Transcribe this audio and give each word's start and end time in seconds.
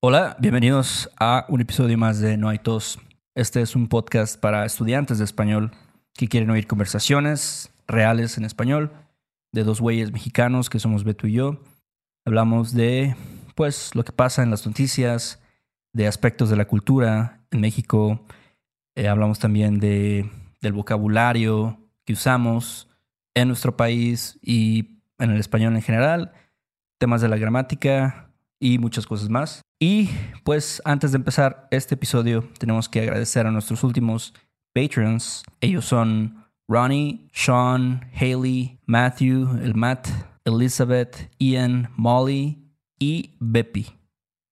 Hola, 0.00 0.36
bienvenidos 0.38 1.10
a 1.18 1.44
un 1.48 1.60
episodio 1.60 1.98
más 1.98 2.20
de 2.20 2.36
No 2.36 2.48
hay 2.48 2.60
tos. 2.60 3.00
Este 3.34 3.60
es 3.62 3.74
un 3.74 3.88
podcast 3.88 4.38
para 4.38 4.64
estudiantes 4.64 5.18
de 5.18 5.24
español 5.24 5.72
que 6.14 6.28
quieren 6.28 6.50
oír 6.50 6.68
conversaciones 6.68 7.72
reales 7.88 8.38
en 8.38 8.44
español 8.44 8.92
de 9.50 9.64
dos 9.64 9.80
güeyes 9.80 10.12
mexicanos 10.12 10.70
que 10.70 10.78
somos 10.78 11.02
Beto 11.02 11.26
y 11.26 11.32
yo. 11.32 11.58
Hablamos 12.24 12.74
de, 12.74 13.16
pues, 13.56 13.92
lo 13.96 14.04
que 14.04 14.12
pasa 14.12 14.44
en 14.44 14.52
las 14.52 14.64
noticias, 14.64 15.40
de 15.92 16.06
aspectos 16.06 16.48
de 16.48 16.56
la 16.56 16.68
cultura 16.68 17.40
en 17.50 17.60
México. 17.60 18.24
Eh, 18.94 19.08
hablamos 19.08 19.40
también 19.40 19.80
de, 19.80 20.30
del 20.60 20.74
vocabulario 20.74 21.76
que 22.04 22.12
usamos 22.12 22.88
en 23.34 23.48
nuestro 23.48 23.76
país 23.76 24.38
y 24.42 25.00
en 25.18 25.32
el 25.32 25.40
español 25.40 25.74
en 25.74 25.82
general, 25.82 26.30
temas 26.98 27.20
de 27.20 27.28
la 27.28 27.36
gramática 27.36 28.30
y 28.60 28.78
muchas 28.78 29.04
cosas 29.04 29.28
más. 29.28 29.64
Y 29.80 30.10
pues 30.42 30.82
antes 30.84 31.12
de 31.12 31.18
empezar 31.18 31.68
este 31.70 31.94
episodio 31.94 32.48
tenemos 32.58 32.88
que 32.88 33.00
agradecer 33.00 33.46
a 33.46 33.52
nuestros 33.52 33.84
últimos 33.84 34.34
Patreons. 34.74 35.44
Ellos 35.60 35.84
son 35.84 36.44
Ronnie, 36.66 37.28
Sean, 37.32 38.10
Haley, 38.12 38.80
Matthew, 38.86 39.58
el 39.62 39.76
Matt, 39.76 40.08
Elizabeth, 40.44 41.30
Ian, 41.38 41.90
Molly 41.96 42.58
y 42.98 43.36
Beppy. 43.38 43.86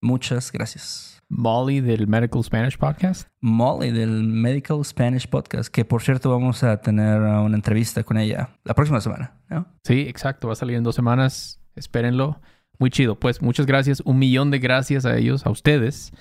Muchas 0.01 0.53
gracias. 0.53 1.21
Molly 1.29 1.81
del 1.81 2.07
Medical 2.07 2.45
Spanish 2.45 2.79
Podcast. 2.79 3.29
Molly 3.41 3.91
del 3.91 4.23
Medical 4.23 4.85
Spanish 4.85 5.27
Podcast, 5.27 5.73
que 5.73 5.85
por 5.85 6.03
cierto 6.03 6.31
vamos 6.31 6.63
a 6.63 6.81
tener 6.81 7.21
una 7.21 7.57
entrevista 7.57 8.05
con 8.05 8.17
ella 8.17 8.51
la 8.63 8.75
próxima 8.75 9.01
semana, 9.01 9.41
¿no? 9.49 9.67
Sí, 9.83 10.03
exacto, 10.03 10.47
va 10.47 10.53
a 10.53 10.57
salir 10.57 10.77
en 10.77 10.85
dos 10.85 10.95
semanas, 10.95 11.61
espérenlo. 11.75 12.41
Muy 12.79 12.91
chido, 12.91 13.19
pues 13.19 13.43
muchas 13.43 13.67
gracias, 13.67 14.01
un 14.05 14.19
millón 14.19 14.51
de 14.51 14.59
gracias 14.59 15.07
a 15.07 15.17
ellos, 15.17 15.47
a 15.47 15.51
ustedes, 15.51 16.13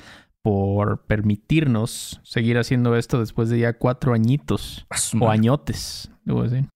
por 0.41 1.05
permitirnos 1.05 2.22
seguir 2.23 2.58
haciendo 2.58 2.95
esto 2.95 3.20
después 3.20 3.50
de 3.50 3.59
ya 3.59 3.73
cuatro 3.73 4.14
añitos 4.14 4.86
o 5.20 5.30
añotes, 5.30 6.11
debo 6.23 6.44
decir. 6.44 6.70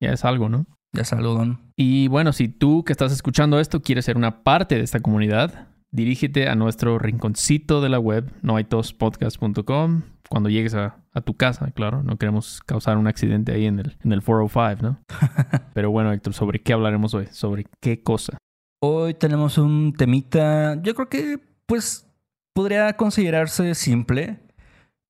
Ya 0.00 0.12
es 0.12 0.24
algo, 0.24 0.48
¿no? 0.48 0.66
Ya 0.92 1.02
es 1.02 1.12
algo, 1.12 1.34
Don. 1.34 1.60
Y 1.76 2.08
bueno, 2.08 2.32
si 2.32 2.48
tú 2.48 2.84
que 2.84 2.92
estás 2.92 3.12
escuchando 3.12 3.60
esto 3.60 3.82
quieres 3.82 4.04
ser 4.04 4.16
una 4.16 4.42
parte 4.42 4.76
de 4.76 4.82
esta 4.82 5.00
comunidad, 5.00 5.68
dirígete 5.90 6.48
a 6.48 6.54
nuestro 6.54 6.98
rinconcito 6.98 7.80
de 7.80 7.88
la 7.88 7.98
web, 7.98 8.32
noaitospodcast.com. 8.42 10.02
Cuando 10.28 10.48
llegues 10.48 10.74
a, 10.74 10.96
tu 11.24 11.34
casa, 11.34 11.70
claro, 11.72 12.02
no 12.02 12.16
queremos 12.16 12.60
causar 12.64 12.96
un 12.96 13.06
accidente 13.06 13.52
ahí 13.52 13.66
en 13.66 13.80
el, 13.80 13.98
en 14.02 14.12
el 14.12 14.22
405, 14.22 14.82
¿no? 14.82 14.98
Pero 15.74 15.90
bueno, 15.90 16.10
Héctor, 16.10 16.32
¿sobre 16.32 16.60
qué 16.60 16.72
hablaremos 16.72 17.12
hoy? 17.12 17.26
¿Sobre 17.30 17.66
qué 17.80 18.02
cosa? 18.02 18.38
Hoy 18.84 19.14
tenemos 19.14 19.58
un 19.58 19.92
temita, 19.92 20.74
yo 20.82 20.96
creo 20.96 21.08
que 21.08 21.38
pues 21.66 22.04
podría 22.52 22.96
considerarse 22.96 23.76
simple, 23.76 24.40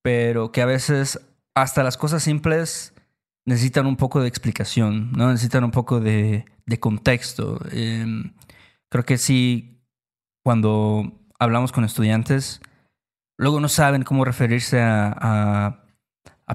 pero 0.03 0.53
que 0.53 0.61
a 0.61 0.67
veces 0.67 1.19
hasta 1.55 1.83
las 1.83 1.97
cosas 1.97 2.23
simples 2.23 2.93
necesitan 3.47 3.87
un 3.87 3.97
poco 3.97 4.21
de 4.21 4.29
explicación, 4.29 5.13
¿no? 5.13 5.31
Necesitan 5.31 5.65
un 5.65 5.71
poco 5.71 6.01
de, 6.01 6.45
contexto. 6.81 7.61
Em, 7.71 8.35
creo 8.91 9.05
que 9.07 9.17
sí 9.17 9.81
cuando 10.45 11.11
hablamos 11.39 11.73
con 11.73 11.85
estudiantes, 11.85 12.61
luego 13.39 13.59
no 13.59 13.71
saben 13.71 14.03
cómo 14.03 14.27
referirse 14.27 14.83
a, 14.83 15.79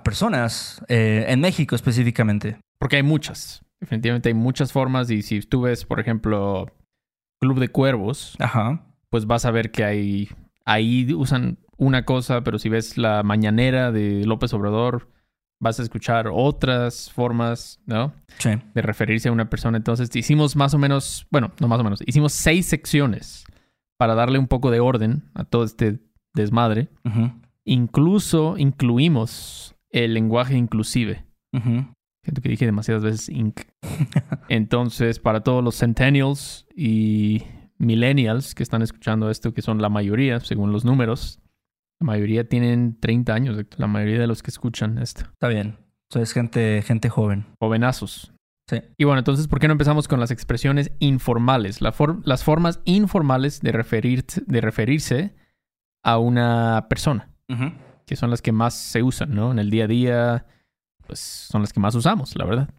personas, 0.04 0.86
eh, 0.88 1.26
en 1.30 1.40
México 1.42 1.76
específicamente. 1.76 2.60
Porque 2.78 2.98
hay 2.98 3.04
muchas, 3.04 3.66
definitivamente 3.80 4.30
hay 4.30 4.36
muchas 4.36 4.72
formas 4.72 5.10
y 5.10 5.23
si 5.23 5.40
tú 5.42 5.62
ves, 5.62 5.84
por 5.84 6.00
ejemplo, 6.00 6.68
Club 7.40 7.60
de 7.60 7.70
Cuervos, 7.70 8.36
pues 9.10 9.26
vas 9.26 9.46
a 9.46 9.52
ver 9.52 9.72
que 9.72 9.84
hay, 9.84 10.30
ahí 10.66 11.14
usan 11.14 11.60
una 11.78 12.06
cosa, 12.06 12.44
pero 12.44 12.60
si 12.60 12.70
ves 12.70 12.98
la 12.98 13.24
mañanera 13.24 13.92
de 13.92 14.26
López 14.26 14.54
Obrador, 14.54 15.10
vas 15.60 15.80
a 15.80 15.84
escuchar 15.84 16.30
otras 16.32 17.12
formas, 17.12 17.80
¿no? 17.86 18.14
Sí. 18.39 18.52
De 18.73 18.82
referirse 18.82 19.30
a 19.30 19.32
una 19.32 19.50
persona. 19.50 19.78
Entonces 19.78 20.16
hicimos 20.16 20.56
más 20.56 20.73
o 20.73 20.78
menos, 20.78 21.28
bueno, 21.32 21.52
no 21.60 21.67
más 21.67 21.80
o 21.80 21.84
menos, 21.84 22.00
hicimos 22.06 22.34
seis 22.34 22.66
secciones 22.66 23.45
para 23.98 24.16
darle 24.16 24.40
un 24.40 24.48
poco 24.48 24.72
de 24.72 24.80
orden 24.80 25.23
a 25.34 25.44
todo 25.44 25.64
este 25.64 26.00
desmadre. 26.34 26.90
Incluso 27.64 28.56
incluimos 28.58 29.76
el 29.90 30.14
lenguaje 30.14 30.56
inclusive. 30.56 31.26
Siento 32.27 32.42
que 32.42 32.49
dije 32.49 32.65
demasiadas 32.65 33.04
veces 33.04 33.30
inc. 33.30 33.61
Entonces, 34.49 35.17
para 35.17 35.43
todos 35.43 35.64
los 35.64 35.77
centennials 35.77 36.67
y 36.76 37.43
millennials 37.77 38.54
que 38.54 38.64
están 38.64 38.82
escuchando 38.82 39.30
esto, 39.30 39.54
que 39.54 39.61
son 39.61 39.82
la 39.82 39.88
mayoría, 39.88 40.42
según 40.42 40.73
los 40.73 40.83
números, 40.83 41.39
la 42.02 42.08
mayoría 42.08 42.49
tienen 42.49 42.99
30 42.99 43.33
años, 43.33 43.66
la 43.77 43.87
mayoría 43.87 44.20
de 44.20 44.27
los 44.27 44.43
que 44.43 44.52
escuchan 44.52 44.98
esto. 44.98 45.21
Está 45.21 45.48
bien. 45.48 45.77
Sois 46.11 46.33
gente, 46.33 46.82
gente 46.82 47.08
joven. 47.08 47.45
Jovenazos. 47.61 48.33
Y 48.98 49.05
bueno, 49.05 49.20
entonces, 49.20 49.48
¿por 49.48 49.61
qué 49.61 49.70
no 49.70 49.71
empezamos 49.71 50.10
con 50.10 50.20
las 50.20 50.30
expresiones 50.30 50.92
informales? 50.99 51.80
las 51.80 52.43
formas 52.43 52.82
informales 52.83 53.61
de, 53.61 53.71
de 53.71 54.61
referirse 54.61 55.33
a 56.04 56.17
una 56.17 56.87
persona, 56.89 57.30
que 58.05 58.17
son 58.17 58.32
las 58.32 58.42
que 58.42 58.52
más 58.52 58.73
se 58.73 59.02
usan, 59.02 59.33
¿no? 59.33 59.54
En 59.54 59.60
el 59.60 59.70
día 59.70 59.86
a 59.86 59.87
día, 59.87 60.45
pues 61.08 61.20
son 61.20 61.62
las 61.62 61.73
que 61.73 61.80
más 61.80 61.95
usamos, 61.95 62.36
la 62.36 62.45
verdad. 62.45 62.70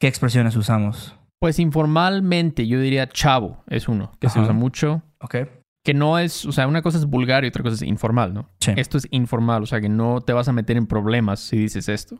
¿Qué 0.00 0.06
expresiones 0.06 0.54
usamos? 0.54 1.16
Pues 1.40 1.58
informalmente, 1.58 2.66
yo 2.66 2.80
diría 2.80 3.08
chavo 3.08 3.64
es 3.68 3.88
uno, 3.88 4.12
que 4.20 4.28
se 4.28 4.40
usa 4.40 4.52
mucho. 4.52 5.02
Ok. 5.20 5.36
Que 5.84 5.94
no 5.94 6.18
es, 6.18 6.44
o 6.44 6.52
sea, 6.52 6.68
una 6.68 6.82
cosa 6.82 6.98
es 6.98 7.06
vulgar 7.06 7.44
y 7.44 7.48
otra 7.48 7.62
cosa 7.62 7.76
es 7.76 7.82
informal, 7.82 8.34
¿no? 8.34 8.48
Sí. 8.60 8.72
Esto 8.76 8.98
es 8.98 9.08
informal, 9.10 9.62
o 9.62 9.66
sea, 9.66 9.80
que 9.80 9.88
no 9.88 10.20
te 10.20 10.32
vas 10.32 10.48
a 10.48 10.52
meter 10.52 10.76
en 10.76 10.86
problemas 10.86 11.40
si 11.40 11.56
dices 11.56 11.88
esto. 11.88 12.18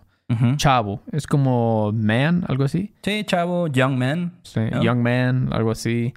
Chavo. 0.57 1.03
Es 1.11 1.27
como 1.27 1.91
man, 1.93 2.45
algo 2.49 2.65
así. 2.65 2.93
Sí, 3.03 3.25
chavo, 3.25 3.67
young 3.69 3.97
man. 3.97 4.39
Sí, 4.43 4.61
young 4.83 4.99
man, 5.03 5.49
algo 5.53 5.71
así. 5.71 6.12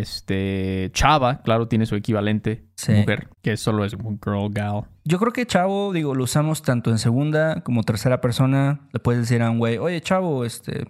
Este, 0.00 0.90
chava, 0.92 1.40
claro, 1.42 1.68
tiene 1.68 1.86
su 1.86 1.94
equivalente 1.94 2.66
mujer, 2.88 3.30
que 3.42 3.56
solo 3.56 3.84
es 3.84 3.96
girl, 3.96 4.50
gal. 4.50 4.82
Yo 5.04 5.18
creo 5.18 5.32
que 5.32 5.46
chavo, 5.46 5.92
digo, 5.92 6.14
lo 6.14 6.24
usamos 6.24 6.62
tanto 6.62 6.90
en 6.90 6.98
segunda 6.98 7.62
como 7.62 7.82
tercera 7.82 8.20
persona. 8.20 8.88
Le 8.92 9.00
puedes 9.00 9.22
decir 9.22 9.42
a 9.42 9.50
un 9.50 9.58
güey, 9.58 9.78
oye, 9.78 10.00
chavo, 10.02 10.44
este, 10.44 10.84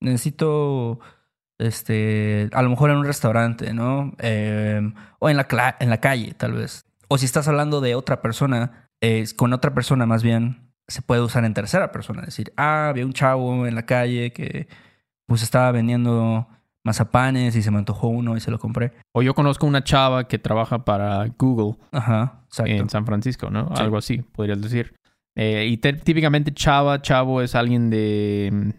necesito, 0.00 1.00
este, 1.58 2.50
a 2.52 2.62
lo 2.62 2.68
mejor 2.68 2.90
en 2.90 2.98
un 2.98 3.06
restaurante, 3.06 3.72
¿no? 3.72 4.12
Em, 4.18 4.92
o 5.18 5.30
en 5.30 5.38
la, 5.38 5.76
en 5.80 5.88
la 5.88 6.00
calle, 6.00 6.34
tal 6.34 6.52
vez. 6.52 6.84
O 7.08 7.16
si 7.16 7.24
estás 7.24 7.48
hablando 7.48 7.80
de 7.80 7.94
otra 7.94 8.20
persona, 8.20 8.90
con 9.36 9.52
otra 9.52 9.72
persona 9.72 10.04
más 10.04 10.22
bien, 10.22 10.72
se 10.88 11.00
puede 11.00 11.22
usar 11.22 11.44
en 11.44 11.54
tercera 11.54 11.90
persona. 11.90 12.22
Decir, 12.22 12.52
ah, 12.56 12.88
había 12.88 13.06
un 13.06 13.14
chavo 13.14 13.66
en 13.66 13.74
la 13.74 13.86
calle 13.86 14.32
que 14.32 14.68
pues 15.26 15.42
estaba 15.42 15.72
vendiendo 15.72 16.48
mazapanes 16.84 17.56
y 17.56 17.62
se 17.62 17.70
me 17.70 17.78
antojó 17.78 18.08
uno 18.08 18.36
y 18.36 18.40
se 18.40 18.50
lo 18.50 18.58
compré. 18.58 18.92
O 19.12 19.22
yo 19.22 19.34
conozco 19.34 19.66
una 19.66 19.84
chava 19.84 20.28
que 20.28 20.38
trabaja 20.38 20.84
para 20.84 21.26
Google 21.38 21.76
Ajá, 21.92 22.44
en 22.64 22.88
San 22.88 23.06
Francisco, 23.06 23.50
¿no? 23.50 23.68
Algo 23.74 23.98
así, 23.98 24.18
podrías 24.18 24.60
decir. 24.60 24.94
Eh, 25.36 25.66
y 25.68 25.76
típicamente 25.78 26.52
chava, 26.52 27.00
chavo 27.00 27.40
es 27.40 27.54
alguien 27.54 27.88
de 27.88 28.74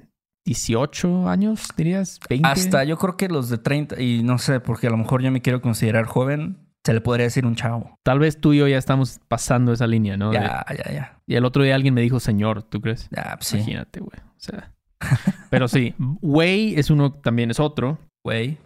18 0.45 1.07
mm, 1.07 1.27
años, 1.27 1.67
dirías, 1.75 2.19
20. 2.29 2.47
Hasta 2.47 2.83
yo 2.83 2.97
creo 2.97 3.17
que 3.17 3.27
los 3.27 3.49
de 3.49 3.57
30, 3.57 3.99
y 4.01 4.23
no 4.23 4.37
sé, 4.37 4.59
porque 4.59 4.87
a 4.87 4.89
lo 4.91 4.97
mejor 4.97 5.21
yo 5.23 5.31
me 5.31 5.41
quiero 5.41 5.61
considerar 5.61 6.05
joven, 6.05 6.57
se 6.85 6.93
le 6.93 7.01
podría 7.01 7.25
decir 7.25 7.45
un 7.45 7.55
chavo. 7.55 7.97
Tal 8.03 8.19
vez 8.19 8.39
tú 8.39 8.53
y 8.53 8.57
yo 8.57 8.67
ya 8.67 8.77
estamos 8.77 9.19
pasando 9.27 9.71
esa 9.71 9.87
línea, 9.87 10.17
¿no? 10.17 10.33
Ya, 10.33 10.65
ya, 10.69 10.91
ya. 10.91 11.19
Y 11.25 11.35
el 11.35 11.45
otro 11.45 11.63
día 11.63 11.75
alguien 11.75 11.93
me 11.93 12.01
dijo 12.01 12.19
señor, 12.19 12.63
¿tú 12.63 12.81
crees? 12.81 13.09
Ya, 13.09 13.35
pues. 13.37 13.53
Imagínate, 13.53 14.01
güey. 14.01 14.19
O 14.19 14.39
sea. 14.39 14.73
Pero 15.49 15.67
sí, 15.67 15.93
güey 15.97 16.75
es 16.75 16.89
uno, 16.89 17.13
también 17.13 17.51
es 17.51 17.59
otro. 17.59 17.99
Güey. 18.23 18.57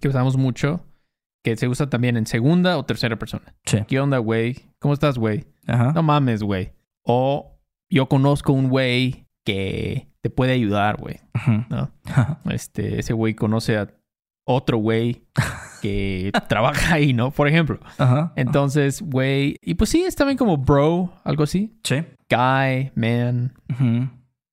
Que 0.00 0.08
usamos 0.08 0.36
mucho. 0.36 0.84
Que 1.42 1.56
se 1.56 1.68
usa 1.68 1.88
también 1.88 2.16
en 2.16 2.26
segunda 2.26 2.76
o 2.76 2.84
tercera 2.84 3.18
persona. 3.18 3.54
Sí. 3.64 3.78
¿Qué 3.88 3.98
onda, 3.98 4.18
güey? 4.18 4.56
¿Cómo 4.78 4.92
estás? 4.94 5.16
Ajá. 5.66 5.92
No 5.94 6.02
mames, 6.02 6.42
güey. 6.42 6.72
O 7.04 7.58
yo 7.90 8.08
conozco 8.08 8.52
un 8.52 8.68
güey 8.68 9.26
que 9.44 10.08
te 10.22 10.30
puede 10.30 10.52
ayudar, 10.52 10.98
güey. 10.98 11.16
¿no? 11.68 11.90
Este, 12.50 13.00
ese 13.00 13.12
güey 13.12 13.34
conoce 13.34 13.78
a 13.78 13.88
otro 14.44 14.78
güey 14.78 15.22
que 15.80 16.30
trabaja 16.48 16.94
ahí, 16.94 17.12
¿no? 17.12 17.30
Por 17.30 17.48
ejemplo. 17.48 17.78
Entonces, 18.36 19.00
güey. 19.00 19.56
Y 19.62 19.74
pues 19.74 19.90
sí, 19.90 20.02
es 20.02 20.16
también 20.16 20.36
como 20.36 20.56
bro, 20.56 21.12
algo 21.24 21.44
así. 21.44 21.74
Sí. 21.84 22.04
Guy, 22.28 22.92
man, 22.94 23.54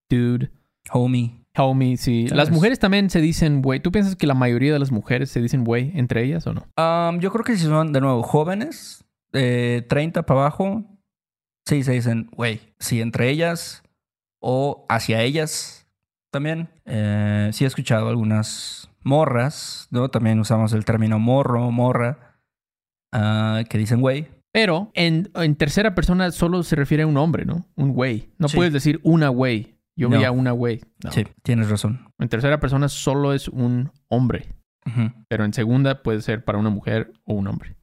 dude. 0.09 0.49
Homie. 0.91 1.43
Homie, 1.57 1.97
sí. 1.97 2.27
Las 2.27 2.51
mujeres 2.51 2.79
también 2.79 3.09
se 3.09 3.19
dicen 3.19 3.61
güey. 3.61 3.79
¿Tú 3.79 3.91
piensas 3.91 4.15
que 4.15 4.27
la 4.27 4.33
mayoría 4.33 4.73
de 4.73 4.79
las 4.79 4.91
mujeres 4.91 5.31
se 5.31 5.41
dicen 5.41 5.63
güey 5.63 5.91
entre 5.95 6.23
ellas 6.23 6.45
o 6.47 6.53
no? 6.53 6.67
Um, 6.77 7.19
yo 7.19 7.31
creo 7.31 7.43
que 7.43 7.57
si 7.57 7.65
son, 7.65 7.93
de 7.93 8.01
nuevo, 8.01 8.21
jóvenes, 8.23 9.03
eh, 9.33 9.85
30 9.89 10.25
para 10.25 10.41
abajo, 10.41 10.83
sí 11.65 11.83
se 11.83 11.93
dicen 11.93 12.29
güey. 12.31 12.61
Sí, 12.79 13.01
entre 13.01 13.29
ellas 13.29 13.83
o 14.39 14.85
hacia 14.89 15.21
ellas 15.21 15.87
también. 16.31 16.69
Eh, 16.85 17.49
sí 17.53 17.63
he 17.63 17.67
escuchado 17.67 18.09
algunas 18.09 18.89
morras, 19.01 19.87
¿no? 19.89 20.09
También 20.09 20.39
usamos 20.39 20.73
el 20.73 20.85
término 20.85 21.17
morro, 21.17 21.71
morra. 21.71 22.39
ah, 23.11 23.63
que 23.69 23.77
dicen 23.77 24.01
güey. 24.01 24.27
Pero 24.51 24.91
en, 24.93 25.29
en, 25.35 25.55
tercera 25.55 25.93
persona 25.95 26.31
solo 26.31 26.63
se 26.63 26.75
refiere 26.75 27.03
a 27.03 27.07
un 27.07 27.17
hombre, 27.17 27.45
¿no? 27.45 27.65
Un 27.75 27.93
güey. 27.93 28.29
No 28.37 28.47
puedes 28.47 28.73
decir 28.73 28.99
una 29.03 29.29
güey. 29.29 29.76
Yo 29.97 30.09
veía 30.09 30.31
una 30.31 30.51
güey. 30.51 30.81
Sí, 31.11 31.25
tienes 31.43 31.69
razón. 31.69 32.13
En 32.19 32.29
tercera 32.29 32.59
persona 32.59 32.87
solo 32.87 33.33
es 33.33 33.47
un 33.47 33.91
hombre. 34.07 34.53
Pero 35.27 35.43
en 35.43 35.53
segunda 35.53 36.01
puede 36.01 36.21
ser 36.21 36.45
para 36.45 36.57
una 36.57 36.69
mujer 36.69 37.11
o 37.25 37.33
un 37.33 37.47
hombre. 37.47 37.75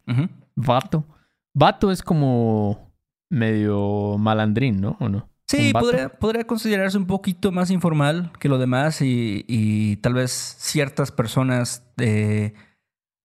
Vato. 0.55 1.05
Vato 1.53 1.91
es 1.91 2.03
como 2.03 2.95
medio 3.29 4.17
malandrín, 4.19 4.81
¿no? 4.81 4.97
¿O 5.01 5.09
no? 5.09 5.29
Sí, 5.47 5.73
podría, 5.73 6.09
podría, 6.09 6.47
considerarse 6.47 6.97
un 6.97 7.07
poquito 7.07 7.53
más 7.53 7.71
informal 7.71 8.33
que 8.41 8.49
lo 8.49 8.57
demás 8.57 9.01
y, 9.03 9.99
tal 10.01 10.15
vez 10.15 10.31
ciertas 10.31 11.13
personas 11.13 11.87
de 11.97 12.55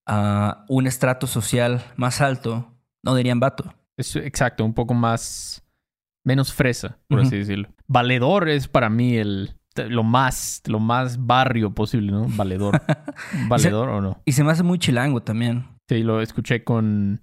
uh, 0.06 0.52
un 0.68 0.86
estrato 0.86 1.26
social 1.26 1.82
más 1.96 2.20
alto 2.20 2.74
no 3.02 3.14
dirían 3.14 3.40
vato. 3.40 3.74
Es 3.96 4.16
exacto, 4.16 4.64
un 4.64 4.74
poco 4.74 4.92
más 4.92 5.59
menos 6.24 6.52
fresa, 6.52 6.98
por 7.08 7.20
así 7.20 7.38
decirlo. 7.38 7.68
Valedor 7.86 8.48
es 8.48 8.68
para 8.68 8.90
mí 8.90 9.16
el 9.16 9.56
lo 9.88 10.02
más 10.02 10.62
lo 10.66 10.80
más 10.80 11.24
barrio 11.26 11.74
posible, 11.74 12.12
¿no? 12.12 12.26
Valedor. 12.36 12.82
¿Valedor 13.48 13.88
o 13.88 14.00
no? 14.00 14.20
Y 14.24 14.32
se 14.32 14.44
me 14.44 14.52
hace 14.52 14.62
muy 14.62 14.78
chilango 14.78 15.22
también. 15.22 15.66
Sí, 15.88 16.02
lo 16.02 16.20
escuché 16.20 16.64
con 16.64 17.20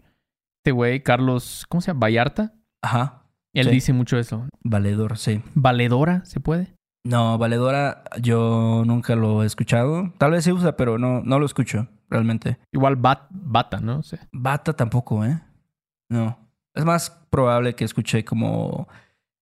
este 0.60 0.72
güey, 0.72 1.02
Carlos, 1.02 1.66
¿cómo 1.70 1.82
se 1.82 1.88
llama? 1.88 2.02
Vallarta. 2.02 2.54
Ajá. 2.82 3.24
Él 3.54 3.72
dice 3.72 3.94
mucho 3.94 4.18
eso. 4.18 4.48
Valedor, 4.64 5.18
sí. 5.18 5.42
¿Valedora 5.56 6.26
se 6.26 6.40
puede? 6.40 6.76
No, 7.04 7.38
valedora 7.38 8.04
yo 8.22 8.84
nunca 8.86 9.16
lo 9.16 9.42
he 9.44 9.46
escuchado. 9.46 10.14
Tal 10.18 10.32
vez 10.32 10.44
se 10.44 10.52
usa, 10.52 10.76
pero 10.76 10.98
no, 10.98 11.22
no 11.22 11.40
lo 11.40 11.46
escucho 11.46 11.88
realmente. 12.10 12.60
Igual 12.72 12.98
bat, 12.98 13.28
bata, 13.30 13.80
¿no? 13.80 14.02
Bata 14.32 14.74
tampoco, 14.74 15.24
¿eh? 15.24 15.42
No. 16.10 16.38
Es 16.78 16.86
más 16.86 17.10
probable 17.30 17.76
que 17.76 17.86
escuché 17.86 18.24
como 18.24 18.88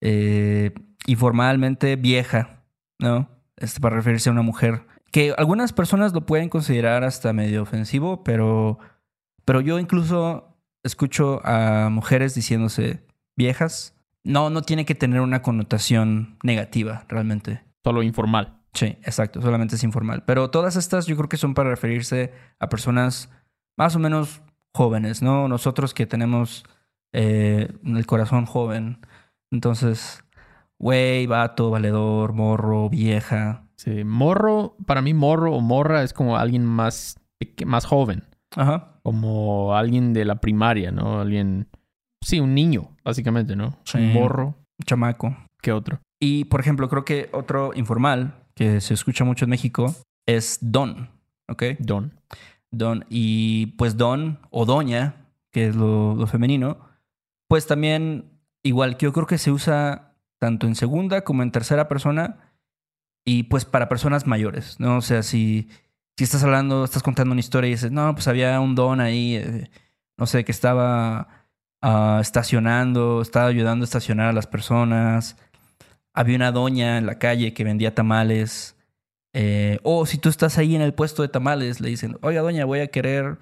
eh, 0.01 0.73
informalmente 1.05 1.95
vieja, 1.95 2.63
¿no? 2.99 3.29
Este, 3.57 3.79
para 3.79 3.95
referirse 3.95 4.29
a 4.29 4.31
una 4.31 4.41
mujer. 4.41 4.85
Que 5.11 5.33
algunas 5.37 5.73
personas 5.73 6.13
lo 6.13 6.25
pueden 6.25 6.49
considerar 6.49 7.03
hasta 7.03 7.33
medio 7.33 7.61
ofensivo, 7.61 8.23
pero, 8.23 8.79
pero 9.45 9.61
yo 9.61 9.79
incluso 9.79 10.57
escucho 10.83 11.41
a 11.45 11.89
mujeres 11.89 12.35
diciéndose 12.35 13.05
viejas 13.35 13.95
no, 14.25 14.49
no 14.49 14.63
tiene 14.63 14.85
que 14.85 14.95
tener 14.95 15.21
una 15.21 15.41
connotación 15.41 16.37
negativa 16.43 17.05
realmente. 17.07 17.63
Solo 17.83 18.01
informal. 18.03 18.57
Sí, 18.73 18.97
exacto, 19.03 19.41
solamente 19.41 19.75
es 19.75 19.83
informal. 19.83 20.23
Pero 20.25 20.49
todas 20.49 20.75
estas 20.75 21.05
yo 21.05 21.15
creo 21.15 21.29
que 21.29 21.37
son 21.37 21.53
para 21.53 21.69
referirse 21.69 22.33
a 22.59 22.67
personas 22.67 23.29
más 23.77 23.95
o 23.95 23.99
menos 23.99 24.41
jóvenes, 24.73 25.21
¿no? 25.21 25.47
Nosotros 25.47 25.93
que 25.93 26.05
tenemos 26.07 26.65
eh, 27.15 27.69
el 27.83 28.05
corazón 28.05 28.45
joven. 28.45 28.99
Entonces, 29.51 30.23
güey, 30.79 31.25
vato, 31.27 31.69
valedor, 31.69 32.33
morro, 32.33 32.89
vieja. 32.89 33.63
Sí, 33.75 34.03
morro, 34.03 34.75
para 34.85 35.01
mí 35.01 35.13
morro 35.13 35.53
o 35.53 35.61
morra 35.61 36.03
es 36.03 36.13
como 36.13 36.37
alguien 36.37 36.65
más, 36.65 37.19
más 37.65 37.85
joven. 37.85 38.23
Ajá. 38.55 38.99
Como 39.03 39.75
alguien 39.75 40.13
de 40.13 40.25
la 40.25 40.35
primaria, 40.35 40.91
¿no? 40.91 41.19
Alguien 41.19 41.67
Sí, 42.25 42.39
un 42.39 42.55
niño, 42.55 42.89
básicamente, 43.03 43.55
¿no? 43.55 43.77
Un 43.93 44.11
morro. 44.11 44.55
Un 44.79 44.85
chamaco. 44.85 45.37
¿Qué 45.61 45.71
otro? 45.71 45.99
Y, 46.19 46.45
por 46.45 46.59
ejemplo, 46.59 46.89
creo 46.89 47.05
que 47.05 47.29
otro 47.33 47.71
informal 47.75 48.33
que 48.55 48.81
se 48.81 48.95
escucha 48.95 49.23
mucho 49.23 49.45
en 49.45 49.51
México 49.51 49.93
es 50.25 50.57
don, 50.59 51.09
¿ok? 51.47 51.63
Don. 51.77 52.13
Don. 52.71 53.05
Y 53.09 53.67
pues 53.77 53.95
don 53.95 54.39
o 54.49 54.65
doña, 54.65 55.27
que 55.51 55.67
es 55.67 55.75
lo, 55.75 56.25
femenino, 56.25 56.79
pues 57.47 57.67
también, 57.67 58.39
igual 58.63 58.97
que 58.97 59.05
yo 59.05 59.13
creo 59.13 59.27
que 59.27 59.37
se 59.37 59.51
usa 59.51 60.15
tanto 60.39 60.67
en 60.67 60.75
segunda 60.75 61.23
como 61.23 61.43
en 61.43 61.51
tercera 61.51 61.87
persona 61.87 62.53
y 63.25 63.43
pues 63.43 63.65
para 63.65 63.89
personas 63.89 64.27
mayores, 64.27 64.79
¿no? 64.79 64.97
O 64.97 65.01
sea, 65.01 65.23
si, 65.23 65.69
si 66.17 66.23
estás 66.23 66.43
hablando, 66.43 66.83
estás 66.83 67.03
contando 67.03 67.31
una 67.31 67.39
historia 67.39 67.69
y 67.69 67.71
dices, 67.71 67.91
no, 67.91 68.13
pues 68.13 68.27
había 68.27 68.59
un 68.59 68.75
don 68.75 69.01
ahí, 69.01 69.35
eh, 69.35 69.69
no 70.17 70.27
sé, 70.27 70.45
que 70.45 70.51
estaba 70.51 71.45
Ah, 71.87 72.17
estacionando, 72.19 73.21
estaba 73.21 73.45
ayudando 73.45 73.83
a 73.83 73.85
estacionar 73.85 74.29
a 74.29 74.33
las 74.33 74.47
personas. 74.47 75.37
Había 76.15 76.35
una 76.37 76.51
doña 76.51 76.97
en 76.97 77.05
la 77.05 77.19
calle 77.19 77.53
que 77.53 77.63
vendía 77.63 77.93
tamales. 77.93 78.75
Eh, 79.33 79.79
o 79.83 80.07
si 80.07 80.17
tú 80.17 80.29
estás 80.29 80.57
ahí 80.57 80.75
en 80.75 80.81
el 80.81 80.95
puesto 80.95 81.21
de 81.21 81.27
tamales, 81.27 81.81
le 81.81 81.89
dicen, 81.89 82.17
oiga 82.23 82.41
doña, 82.41 82.65
voy 82.65 82.79
a 82.79 82.87
querer 82.87 83.37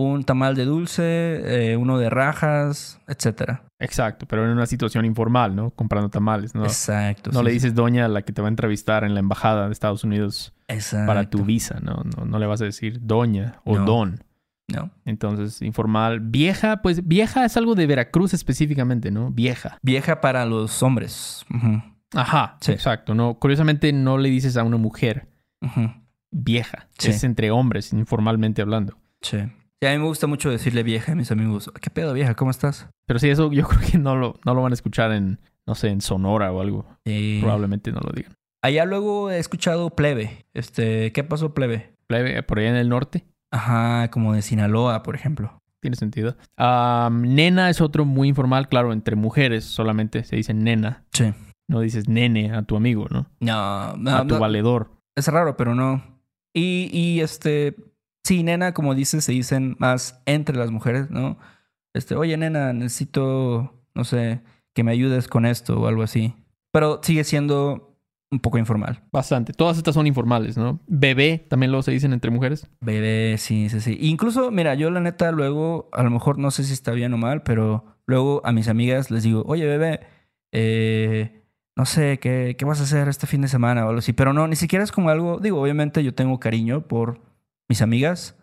un 0.00 0.24
tamal 0.24 0.54
de 0.54 0.64
dulce, 0.64 1.72
eh, 1.72 1.76
uno 1.76 1.98
de 1.98 2.10
rajas, 2.10 3.00
etcétera. 3.06 3.64
Exacto, 3.78 4.26
pero 4.26 4.44
en 4.44 4.50
una 4.50 4.66
situación 4.66 5.04
informal, 5.04 5.56
¿no? 5.56 5.70
Comprando 5.70 6.10
tamales, 6.10 6.54
¿no? 6.54 6.64
Exacto. 6.64 7.30
No 7.32 7.42
le 7.42 7.50
dices 7.52 7.74
doña 7.74 8.04
a 8.04 8.08
la 8.08 8.22
que 8.22 8.32
te 8.32 8.42
va 8.42 8.48
a 8.48 8.50
entrevistar 8.50 9.04
en 9.04 9.14
la 9.14 9.20
embajada 9.20 9.66
de 9.66 9.72
Estados 9.72 10.04
Unidos 10.04 10.52
para 11.06 11.30
tu 11.30 11.44
visa, 11.44 11.78
¿no? 11.80 12.02
No, 12.26 12.38
le 12.38 12.46
vas 12.46 12.60
a 12.60 12.64
decir 12.64 12.98
doña 13.00 13.60
o 13.64 13.78
don. 13.78 14.22
No. 14.68 14.90
Entonces, 15.04 15.62
informal. 15.62 16.20
Vieja, 16.20 16.80
pues 16.82 17.06
vieja 17.08 17.44
es 17.44 17.56
algo 17.56 17.74
de 17.74 17.86
Veracruz 17.86 18.34
específicamente, 18.34 19.10
¿no? 19.10 19.30
Vieja. 19.30 19.78
Vieja 19.82 20.20
para 20.20 20.46
los 20.46 20.82
hombres. 20.82 21.44
Ajá, 22.14 22.56
sí. 22.60 22.72
exacto. 22.72 23.14
No, 23.14 23.38
curiosamente 23.38 23.92
no 23.92 24.18
le 24.18 24.28
dices 24.28 24.56
a 24.56 24.62
una 24.62 24.76
mujer 24.76 25.28
vieja. 26.30 26.88
Es 27.02 27.24
entre 27.24 27.50
hombres, 27.50 27.92
informalmente 27.92 28.62
hablando. 28.62 28.96
Sí. 29.20 29.38
Y 29.82 29.86
a 29.86 29.92
mí 29.92 29.98
me 29.98 30.04
gusta 30.04 30.26
mucho 30.26 30.50
decirle 30.50 30.82
vieja 30.82 31.12
a 31.12 31.14
mis 31.14 31.30
amigos. 31.32 31.72
¿Qué 31.80 31.88
pedo, 31.88 32.12
vieja? 32.12 32.34
¿Cómo 32.34 32.50
estás? 32.50 32.88
Pero 33.06 33.18
sí, 33.18 33.30
eso 33.30 33.50
yo 33.50 33.66
creo 33.68 33.80
que 33.80 33.98
no 33.98 34.14
lo, 34.14 34.38
no 34.44 34.54
lo 34.54 34.62
van 34.62 34.72
a 34.72 34.74
escuchar 34.74 35.12
en, 35.12 35.40
no 35.66 35.74
sé, 35.74 35.88
en 35.88 36.02
Sonora 36.02 36.52
o 36.52 36.60
algo. 36.60 36.86
Probablemente 37.40 37.90
no 37.90 38.00
lo 38.00 38.12
digan. 38.12 38.34
Allá 38.62 38.84
luego 38.84 39.30
he 39.30 39.38
escuchado 39.38 39.90
plebe. 39.90 40.44
Este, 40.52 41.12
¿qué 41.12 41.24
pasó 41.24 41.54
plebe? 41.54 41.94
Plebe, 42.06 42.42
por 42.42 42.58
allá 42.58 42.68
en 42.68 42.76
el 42.76 42.90
norte. 42.90 43.24
Ajá, 43.50 44.10
como 44.10 44.34
de 44.34 44.42
Sinaloa, 44.42 45.02
por 45.02 45.14
ejemplo. 45.14 45.60
Tiene 45.80 45.96
sentido. 45.96 46.36
nena 46.58 47.70
es 47.70 47.80
otro 47.80 48.04
muy 48.04 48.28
informal, 48.28 48.68
claro, 48.68 48.92
entre 48.92 49.16
mujeres 49.16 49.64
solamente 49.64 50.24
se 50.24 50.36
dice 50.36 50.52
nena. 50.52 51.04
Sí. 51.12 51.32
No 51.68 51.80
dices 51.80 52.06
nene 52.06 52.52
a 52.52 52.62
tu 52.62 52.76
amigo, 52.76 53.06
¿no? 53.10 53.26
No, 53.40 53.96
no 53.96 54.10
A 54.10 54.26
tu 54.26 54.38
valedor. 54.38 54.90
Es 55.16 55.26
raro, 55.28 55.56
pero 55.56 55.74
no. 55.74 56.02
Y, 56.52 56.90
y 56.92 57.20
este, 57.20 57.76
sí, 58.24 58.42
nena, 58.42 58.74
como 58.74 58.94
dices, 58.94 59.24
se 59.24 59.32
dicen 59.32 59.76
más 59.78 60.20
entre 60.26 60.56
las 60.56 60.70
mujeres, 60.70 61.10
¿no? 61.10 61.38
Este, 61.94 62.14
oye, 62.14 62.36
nena, 62.36 62.72
necesito, 62.72 63.74
no 63.94 64.04
sé, 64.04 64.40
que 64.74 64.84
me 64.84 64.92
ayudes 64.92 65.28
con 65.28 65.46
esto 65.46 65.80
o 65.80 65.86
algo 65.86 66.02
así. 66.02 66.34
Pero 66.72 67.00
sigue 67.02 67.24
siendo 67.24 67.90
un 68.30 68.38
poco 68.38 68.58
informal. 68.58 69.02
Bastante. 69.10 69.52
Todas 69.52 69.76
estas 69.76 69.94
son 69.94 70.06
informales, 70.06 70.56
¿no? 70.56 70.78
Bebé 70.86 71.44
también 71.48 71.72
lo 71.72 71.82
se 71.82 71.90
dicen 71.90 72.12
entre 72.12 72.30
mujeres. 72.30 72.68
Bebé, 72.80 73.36
sí, 73.38 73.68
sí, 73.68 73.80
sí. 73.80 73.98
Incluso, 74.00 74.50
mira, 74.50 74.74
yo 74.74 74.90
la 74.90 75.00
neta 75.00 75.32
luego, 75.32 75.88
a 75.92 76.02
lo 76.02 76.10
mejor 76.10 76.38
no 76.38 76.50
sé 76.50 76.62
si 76.64 76.72
está 76.72 76.92
bien 76.92 77.12
o 77.12 77.18
mal, 77.18 77.42
pero 77.42 77.84
luego 78.06 78.40
a 78.44 78.52
mis 78.52 78.68
amigas 78.68 79.10
les 79.10 79.24
digo, 79.24 79.42
oye, 79.46 79.66
bebé, 79.66 80.00
eh, 80.52 81.42
no 81.76 81.86
sé, 81.86 82.18
¿qué, 82.20 82.54
¿qué 82.56 82.64
vas 82.64 82.80
a 82.80 82.84
hacer 82.84 83.08
este 83.08 83.26
fin 83.26 83.40
de 83.40 83.48
semana 83.48 83.84
o 83.84 83.88
algo 83.88 83.98
así? 83.98 84.12
Pero 84.12 84.32
no, 84.32 84.46
ni 84.46 84.56
siquiera 84.56 84.84
es 84.84 84.92
como 84.92 85.10
algo, 85.10 85.38
digo, 85.40 85.60
obviamente 85.60 86.04
yo 86.04 86.14
tengo 86.14 86.38
cariño 86.38 86.82
por 86.82 87.20
mis 87.70 87.82
amigas 87.82 88.36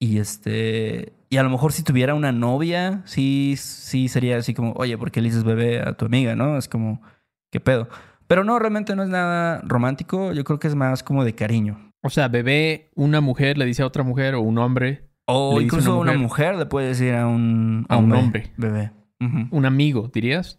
y 0.00 0.18
este, 0.18 1.12
y 1.28 1.36
a 1.36 1.42
lo 1.42 1.50
mejor 1.50 1.72
si 1.72 1.82
tuviera 1.82 2.14
una 2.14 2.30
novia, 2.30 3.02
sí, 3.04 3.54
sí 3.58 4.08
sería 4.08 4.36
así 4.36 4.54
como, 4.54 4.72
oye, 4.74 4.96
¿por 4.96 5.10
qué 5.10 5.20
le 5.20 5.28
dices 5.28 5.42
bebé 5.42 5.80
a 5.80 5.94
tu 5.94 6.06
amiga, 6.06 6.36
no? 6.36 6.56
Es 6.56 6.68
como, 6.68 7.02
¿qué 7.50 7.58
pedo? 7.58 7.88
Pero 8.28 8.44
no, 8.44 8.56
realmente 8.60 8.94
no 8.94 9.02
es 9.02 9.08
nada 9.08 9.62
romántico. 9.64 10.32
Yo 10.32 10.44
creo 10.44 10.60
que 10.60 10.68
es 10.68 10.76
más 10.76 11.02
como 11.02 11.24
de 11.24 11.34
cariño. 11.34 11.92
O 12.02 12.10
sea, 12.10 12.28
bebé, 12.28 12.90
una 12.94 13.20
mujer 13.20 13.58
le 13.58 13.64
dice 13.64 13.82
a 13.82 13.86
otra 13.86 14.04
mujer 14.04 14.34
o 14.36 14.40
un 14.40 14.58
hombre. 14.58 15.08
O 15.26 15.60
incluso 15.60 15.98
una 15.98 16.14
mujer. 16.14 16.54
le 16.54 16.66
puede 16.66 16.88
decir 16.88 17.14
a 17.14 17.26
un, 17.26 17.84
a, 17.88 17.96
un 17.96 18.12
hombre. 18.12 18.52
Bebé. 18.56 18.92
Un 19.18 19.66
amigo, 19.66 20.08
dirías. 20.12 20.58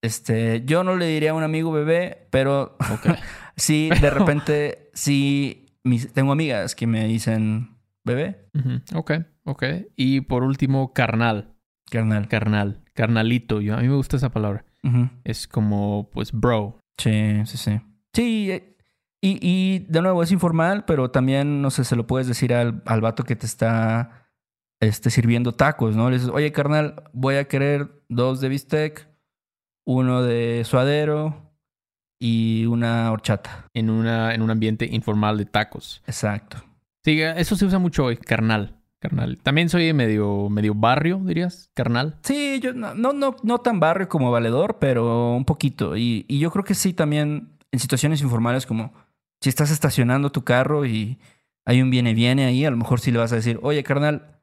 Este, 0.00 0.62
yo 0.64 0.82
no 0.82 0.96
le 0.96 1.06
diría 1.06 1.32
a 1.32 1.34
un 1.34 1.42
amigo 1.42 1.72
bebé, 1.72 2.26
pero 2.30 2.76
sí, 3.56 3.90
de 4.00 4.10
repente, 4.10 4.90
sí, 4.94 5.67
tengo 6.14 6.32
amigas 6.32 6.74
que 6.74 6.86
me 6.86 7.06
dicen 7.06 7.76
bebé. 8.04 8.48
Ok, 8.94 9.12
ok. 9.44 9.64
Y 9.96 10.22
por 10.22 10.42
último, 10.42 10.92
carnal. 10.92 11.54
Carnal. 11.90 12.28
Carnal. 12.28 12.82
Carnalito. 12.94 13.60
Yo, 13.60 13.74
a 13.74 13.80
mí 13.80 13.88
me 13.88 13.94
gusta 13.96 14.16
esa 14.16 14.30
palabra. 14.30 14.64
Es 15.24 15.46
como, 15.46 16.08
pues, 16.12 16.32
bro. 16.32 16.80
Sí, 16.96 17.44
sí, 17.44 17.56
sí. 17.56 17.80
Sí, 18.14 18.50
eh, 18.50 18.76
y, 19.20 19.38
y 19.42 19.78
de 19.88 20.02
nuevo 20.02 20.22
es 20.22 20.32
informal, 20.32 20.84
pero 20.84 21.10
también, 21.10 21.60
no 21.60 21.70
sé, 21.70 21.84
se 21.84 21.96
lo 21.96 22.06
puedes 22.06 22.26
decir 22.26 22.54
al, 22.54 22.82
al 22.86 23.00
vato 23.00 23.24
que 23.24 23.36
te 23.36 23.46
está 23.46 24.30
este, 24.80 25.10
sirviendo 25.10 25.52
tacos, 25.52 25.96
¿no? 25.96 26.08
Le 26.08 26.16
dices, 26.16 26.30
oye, 26.32 26.52
carnal, 26.52 27.04
voy 27.12 27.36
a 27.36 27.46
querer 27.48 28.02
dos 28.08 28.40
de 28.40 28.48
bistec, 28.48 29.08
uno 29.84 30.22
de 30.22 30.62
suadero 30.64 31.47
y 32.18 32.66
una 32.66 33.10
horchata. 33.12 33.66
En, 33.74 33.90
una, 33.90 34.34
en 34.34 34.42
un 34.42 34.50
ambiente 34.50 34.88
informal 34.90 35.38
de 35.38 35.44
tacos. 35.46 36.02
Exacto. 36.06 36.58
Sí, 37.04 37.20
eso 37.22 37.56
se 37.56 37.64
usa 37.64 37.78
mucho 37.78 38.04
hoy, 38.04 38.16
carnal. 38.16 38.76
carnal. 39.00 39.38
También 39.42 39.68
soy 39.68 39.92
medio, 39.92 40.48
medio 40.50 40.74
barrio, 40.74 41.20
dirías, 41.24 41.70
carnal. 41.74 42.18
Sí, 42.22 42.60
yo 42.60 42.72
no, 42.72 42.94
no, 42.94 43.12
no, 43.12 43.36
no 43.42 43.58
tan 43.58 43.80
barrio 43.80 44.08
como 44.08 44.30
valedor, 44.30 44.78
pero 44.78 45.34
un 45.34 45.44
poquito. 45.44 45.96
Y, 45.96 46.26
y 46.28 46.38
yo 46.38 46.50
creo 46.50 46.64
que 46.64 46.74
sí 46.74 46.92
también 46.92 47.56
en 47.70 47.78
situaciones 47.78 48.20
informales 48.22 48.66
como 48.66 48.92
si 49.40 49.48
estás 49.48 49.70
estacionando 49.70 50.30
tu 50.30 50.42
carro 50.42 50.84
y 50.84 51.18
hay 51.64 51.82
un 51.82 51.90
viene-viene 51.90 52.46
ahí, 52.46 52.64
a 52.64 52.70
lo 52.70 52.76
mejor 52.76 53.00
sí 53.00 53.10
le 53.10 53.18
vas 53.18 53.32
a 53.32 53.36
decir, 53.36 53.58
oye, 53.62 53.82
carnal, 53.84 54.38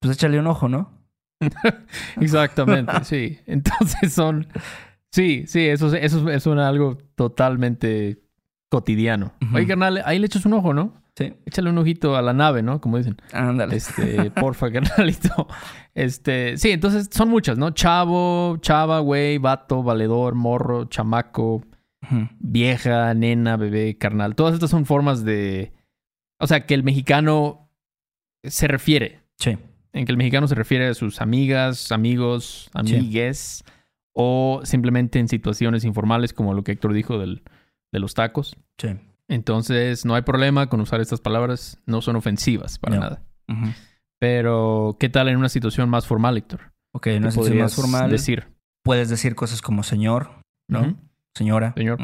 pues 0.00 0.16
échale 0.16 0.38
un 0.38 0.46
ojo, 0.48 0.68
¿no? 0.68 0.92
Exactamente, 2.20 3.04
sí. 3.04 3.38
Entonces 3.46 4.12
son... 4.12 4.46
Sí, 5.12 5.44
sí, 5.46 5.66
eso, 5.66 5.94
eso 5.94 6.30
es 6.30 6.46
algo 6.46 6.98
totalmente 7.14 8.18
cotidiano. 8.68 9.32
Oye, 9.54 9.66
carnal, 9.66 10.02
ahí 10.04 10.18
le 10.18 10.26
echas 10.26 10.44
un 10.46 10.54
ojo, 10.54 10.74
¿no? 10.74 11.02
Sí. 11.16 11.32
Échale 11.46 11.70
un 11.70 11.78
ojito 11.78 12.14
a 12.14 12.20
la 12.20 12.34
nave, 12.34 12.62
¿no? 12.62 12.80
Como 12.80 12.98
dicen. 12.98 13.16
Ándale. 13.32 13.76
Este, 13.76 14.30
porfa, 14.40 14.70
carnalito. 14.70 15.48
Este, 15.94 16.58
sí, 16.58 16.70
entonces 16.72 17.08
son 17.10 17.30
muchas, 17.30 17.56
¿no? 17.56 17.70
Chavo, 17.70 18.58
chava, 18.58 18.98
güey, 19.00 19.38
vato, 19.38 19.82
valedor, 19.82 20.34
morro, 20.34 20.84
chamaco, 20.84 21.64
vieja, 22.38 23.14
nena, 23.14 23.56
bebé, 23.56 23.96
carnal. 23.96 24.34
Todas 24.34 24.54
estas 24.54 24.68
son 24.68 24.84
formas 24.84 25.24
de. 25.24 25.72
O 26.38 26.46
sea, 26.46 26.66
que 26.66 26.74
el 26.74 26.82
mexicano 26.82 27.70
se 28.42 28.68
refiere. 28.68 29.20
Sí. 29.38 29.56
En 29.94 30.04
que 30.04 30.12
el 30.12 30.18
mexicano 30.18 30.46
se 30.48 30.54
refiere 30.54 30.88
a 30.88 30.94
sus 30.94 31.22
amigas, 31.22 31.90
amigos, 31.92 32.68
amigues. 32.74 33.64
O 34.18 34.62
simplemente 34.64 35.18
en 35.18 35.28
situaciones 35.28 35.84
informales, 35.84 36.32
como 36.32 36.54
lo 36.54 36.64
que 36.64 36.72
Héctor 36.72 36.94
dijo 36.94 37.18
del, 37.18 37.42
de 37.92 38.00
los 38.00 38.14
tacos. 38.14 38.56
Sí. 38.78 38.88
Entonces, 39.28 40.06
no 40.06 40.14
hay 40.14 40.22
problema 40.22 40.68
con 40.68 40.80
usar 40.80 41.02
estas 41.02 41.20
palabras. 41.20 41.78
No 41.84 42.00
son 42.00 42.16
ofensivas 42.16 42.78
para 42.78 42.96
nada. 42.96 43.22
Pero, 44.18 44.96
¿qué 44.98 45.10
tal 45.10 45.28
en 45.28 45.36
una 45.36 45.50
situación 45.50 45.90
más 45.90 46.06
formal, 46.06 46.38
Héctor? 46.38 46.72
Ok, 46.94 47.08
en 47.08 47.24
una 47.24 47.30
situación 47.30 47.58
más 47.58 47.74
formal. 47.74 48.10
decir? 48.10 48.46
Puedes 48.82 49.10
decir 49.10 49.34
cosas 49.34 49.60
como 49.60 49.82
señor, 49.82 50.30
¿no? 50.66 50.96
Señora. 51.36 51.74
Señor. 51.76 51.98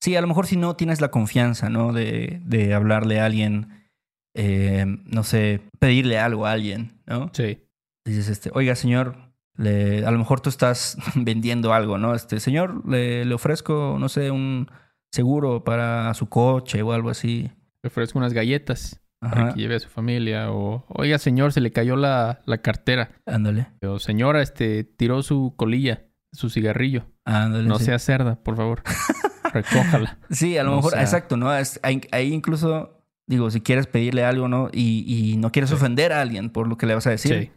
Sí, 0.00 0.14
a 0.14 0.20
lo 0.20 0.28
mejor 0.28 0.46
si 0.46 0.56
no 0.56 0.76
tienes 0.76 1.00
la 1.00 1.10
confianza, 1.10 1.68
¿no? 1.68 1.92
De, 1.92 2.40
de 2.44 2.74
hablarle 2.74 3.18
a 3.18 3.24
alguien, 3.24 3.88
eh, 4.36 4.84
no 4.86 5.24
sé, 5.24 5.62
pedirle 5.80 6.20
algo 6.20 6.46
a 6.46 6.52
alguien, 6.52 7.00
¿no? 7.06 7.30
Sí. 7.32 7.58
Dices, 8.06 8.28
este, 8.28 8.50
oiga, 8.54 8.76
señor, 8.76 9.33
le, 9.56 10.04
a 10.04 10.10
lo 10.10 10.18
mejor 10.18 10.40
tú 10.40 10.48
estás 10.48 10.96
vendiendo 11.14 11.72
algo, 11.72 11.98
¿no? 11.98 12.14
Este, 12.14 12.40
señor, 12.40 12.86
le, 12.88 13.24
le 13.24 13.34
ofrezco, 13.34 13.96
no 13.98 14.08
sé, 14.08 14.30
un 14.30 14.68
seguro 15.12 15.64
para 15.64 16.12
su 16.14 16.28
coche 16.28 16.82
o 16.82 16.92
algo 16.92 17.10
así. 17.10 17.50
Le 17.82 17.88
ofrezco 17.88 18.18
unas 18.18 18.32
galletas 18.32 19.00
para 19.20 19.54
que 19.54 19.60
lleve 19.60 19.76
a 19.76 19.80
su 19.80 19.88
familia. 19.88 20.50
O, 20.50 20.84
oiga, 20.88 21.18
señor, 21.18 21.52
se 21.52 21.60
le 21.60 21.70
cayó 21.72 21.96
la, 21.96 22.40
la 22.46 22.58
cartera. 22.58 23.10
Ándale. 23.26 23.68
O 23.82 23.98
señora, 23.98 24.42
este, 24.42 24.84
tiró 24.84 25.22
su 25.22 25.54
colilla, 25.56 26.04
su 26.32 26.50
cigarrillo. 26.50 27.06
Ándale. 27.24 27.68
No 27.68 27.78
sea 27.78 27.98
cerda, 27.98 28.42
por 28.42 28.56
favor. 28.56 28.82
Recójala. 29.52 30.18
Sí, 30.30 30.58
a 30.58 30.64
lo 30.64 30.76
mejor, 30.76 30.94
exacto, 30.98 31.36
¿no? 31.36 31.48
ahí, 31.48 32.32
incluso, 32.32 33.04
digo, 33.26 33.50
si 33.50 33.60
quieres 33.60 33.86
pedirle 33.86 34.24
algo, 34.24 34.48
¿no? 34.48 34.68
Y, 34.72 35.04
y 35.06 35.36
no 35.36 35.52
quieres 35.52 35.70
ofender 35.70 36.12
a 36.12 36.20
alguien 36.20 36.50
por 36.50 36.66
lo 36.66 36.76
que 36.76 36.86
le 36.86 36.94
vas 36.94 37.06
a 37.06 37.10
decir. 37.10 37.38
Sí. 37.38 37.50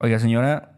Oiga, 0.00 0.18
señora, 0.18 0.75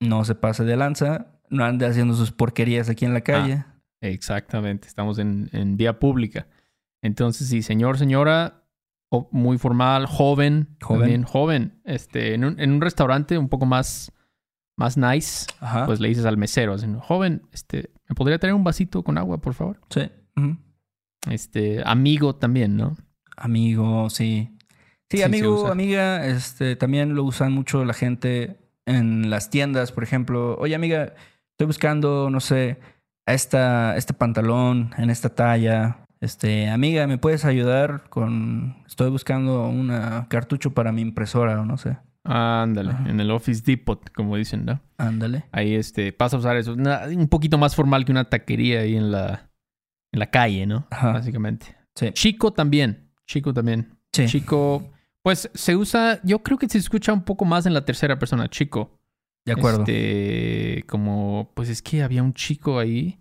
no 0.00 0.24
se 0.24 0.34
pase 0.34 0.64
de 0.64 0.76
lanza, 0.76 1.40
no 1.50 1.64
ande 1.64 1.86
haciendo 1.86 2.14
sus 2.14 2.32
porquerías 2.32 2.88
aquí 2.88 3.04
en 3.04 3.14
la 3.14 3.20
calle. 3.22 3.64
Ah. 3.66 3.70
Exactamente, 4.00 4.86
estamos 4.86 5.18
en, 5.18 5.48
en 5.52 5.76
vía 5.76 5.98
pública. 5.98 6.46
Entonces, 7.00 7.48
sí, 7.48 7.62
señor, 7.62 7.98
señora, 7.98 8.64
muy 9.30 9.58
formal, 9.58 10.06
joven, 10.06 10.76
joven, 10.82 11.22
joven. 11.22 11.80
Este, 11.84 12.34
en 12.34 12.44
un, 12.44 12.60
en 12.60 12.72
un 12.72 12.80
restaurante 12.80 13.38
un 13.38 13.48
poco 13.48 13.66
más, 13.66 14.12
más 14.76 14.96
nice, 14.96 15.46
pues 15.86 16.00
le 16.00 16.08
dices 16.08 16.24
al 16.24 16.36
mesero, 16.36 16.76
joven, 17.00 17.42
este, 17.52 17.92
¿me 18.08 18.14
podría 18.14 18.38
traer 18.38 18.54
un 18.54 18.64
vasito 18.64 19.02
con 19.02 19.18
agua, 19.18 19.38
por 19.38 19.54
favor? 19.54 19.80
Sí. 19.90 20.10
Este, 21.30 21.82
amigo 21.86 22.36
también, 22.36 22.76
¿no? 22.76 22.96
Amigo, 23.36 24.10
sí. 24.10 24.50
Sí, 25.08 25.22
amigo, 25.22 25.68
amiga, 25.68 26.26
este, 26.26 26.76
también 26.76 27.14
lo 27.14 27.24
usan 27.24 27.52
mucho 27.52 27.84
la 27.84 27.94
gente 27.94 28.58
en 28.86 29.30
las 29.30 29.50
tiendas, 29.50 29.92
por 29.92 30.02
ejemplo. 30.02 30.56
Oye, 30.58 30.74
amiga, 30.74 31.14
estoy 31.52 31.66
buscando, 31.66 32.30
no 32.30 32.40
sé, 32.40 32.78
esta, 33.26 33.96
este 33.96 34.14
pantalón 34.14 34.92
en 34.96 35.10
esta 35.10 35.34
talla. 35.34 36.06
Este, 36.20 36.70
amiga, 36.70 37.06
¿me 37.06 37.18
puedes 37.18 37.44
ayudar 37.44 38.08
con... 38.08 38.82
Estoy 38.86 39.10
buscando 39.10 39.68
una 39.68 40.26
cartucho 40.28 40.72
para 40.72 40.92
mi 40.92 41.02
impresora 41.02 41.60
o 41.60 41.64
no 41.64 41.76
sé. 41.76 41.98
Ándale, 42.26 42.94
en 43.06 43.20
el 43.20 43.30
Office 43.30 43.62
Depot, 43.62 44.10
como 44.12 44.36
dicen, 44.36 44.64
¿no? 44.64 44.80
Ándale. 44.96 45.44
Ahí 45.52 45.74
este, 45.74 46.10
pasa 46.10 46.36
a 46.36 46.38
usar 46.38 46.56
eso. 46.56 46.72
un 46.72 47.28
poquito 47.28 47.58
más 47.58 47.76
formal 47.76 48.06
que 48.06 48.12
una 48.12 48.30
taquería 48.30 48.80
ahí 48.80 48.96
en 48.96 49.12
la, 49.12 49.50
en 50.10 50.20
la 50.20 50.30
calle, 50.30 50.64
¿no? 50.64 50.86
Básicamente. 50.90 51.76
Sí. 51.94 52.12
Chico 52.12 52.52
también. 52.52 53.10
Chico 53.26 53.52
también. 53.52 53.98
Sí. 54.12 54.26
Chico, 54.26 54.90
pues 55.24 55.50
se 55.54 55.74
usa, 55.74 56.20
yo 56.22 56.42
creo 56.42 56.58
que 56.58 56.68
se 56.68 56.76
escucha 56.76 57.10
un 57.14 57.24
poco 57.24 57.46
más 57.46 57.64
en 57.64 57.72
la 57.72 57.86
tercera 57.86 58.18
persona, 58.18 58.50
chico. 58.50 59.00
De 59.46 59.52
acuerdo. 59.52 59.80
Este, 59.80 60.84
como, 60.86 61.50
pues 61.54 61.70
es 61.70 61.80
que 61.80 62.02
había 62.02 62.22
un 62.22 62.34
chico 62.34 62.78
ahí 62.78 63.18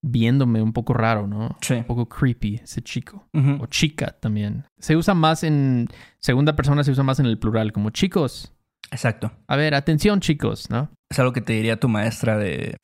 viéndome 0.00 0.62
un 0.62 0.72
poco 0.72 0.94
raro, 0.94 1.26
¿no? 1.26 1.58
Sí. 1.60 1.74
Un 1.74 1.84
poco 1.84 2.08
creepy 2.08 2.54
ese 2.64 2.80
chico. 2.80 3.28
O 3.58 3.66
chica 3.66 4.16
también. 4.18 4.64
Se 4.78 4.96
usa 4.96 5.12
más 5.12 5.44
en 5.44 5.88
segunda 6.20 6.56
persona, 6.56 6.84
se 6.84 6.90
usa 6.90 7.04
más 7.04 7.20
en 7.20 7.26
el 7.26 7.38
plural, 7.38 7.70
como 7.72 7.90
chicos. 7.90 8.54
Exacto. 8.90 9.30
A 9.46 9.56
ver, 9.56 9.74
atención 9.74 10.20
chicos, 10.20 10.70
¿no? 10.70 10.90
Es 11.10 11.18
algo 11.18 11.34
que 11.34 11.42
te 11.42 11.52
diría 11.52 11.78
tu 11.78 11.90
maestra 11.90 12.38
de, 12.38 12.76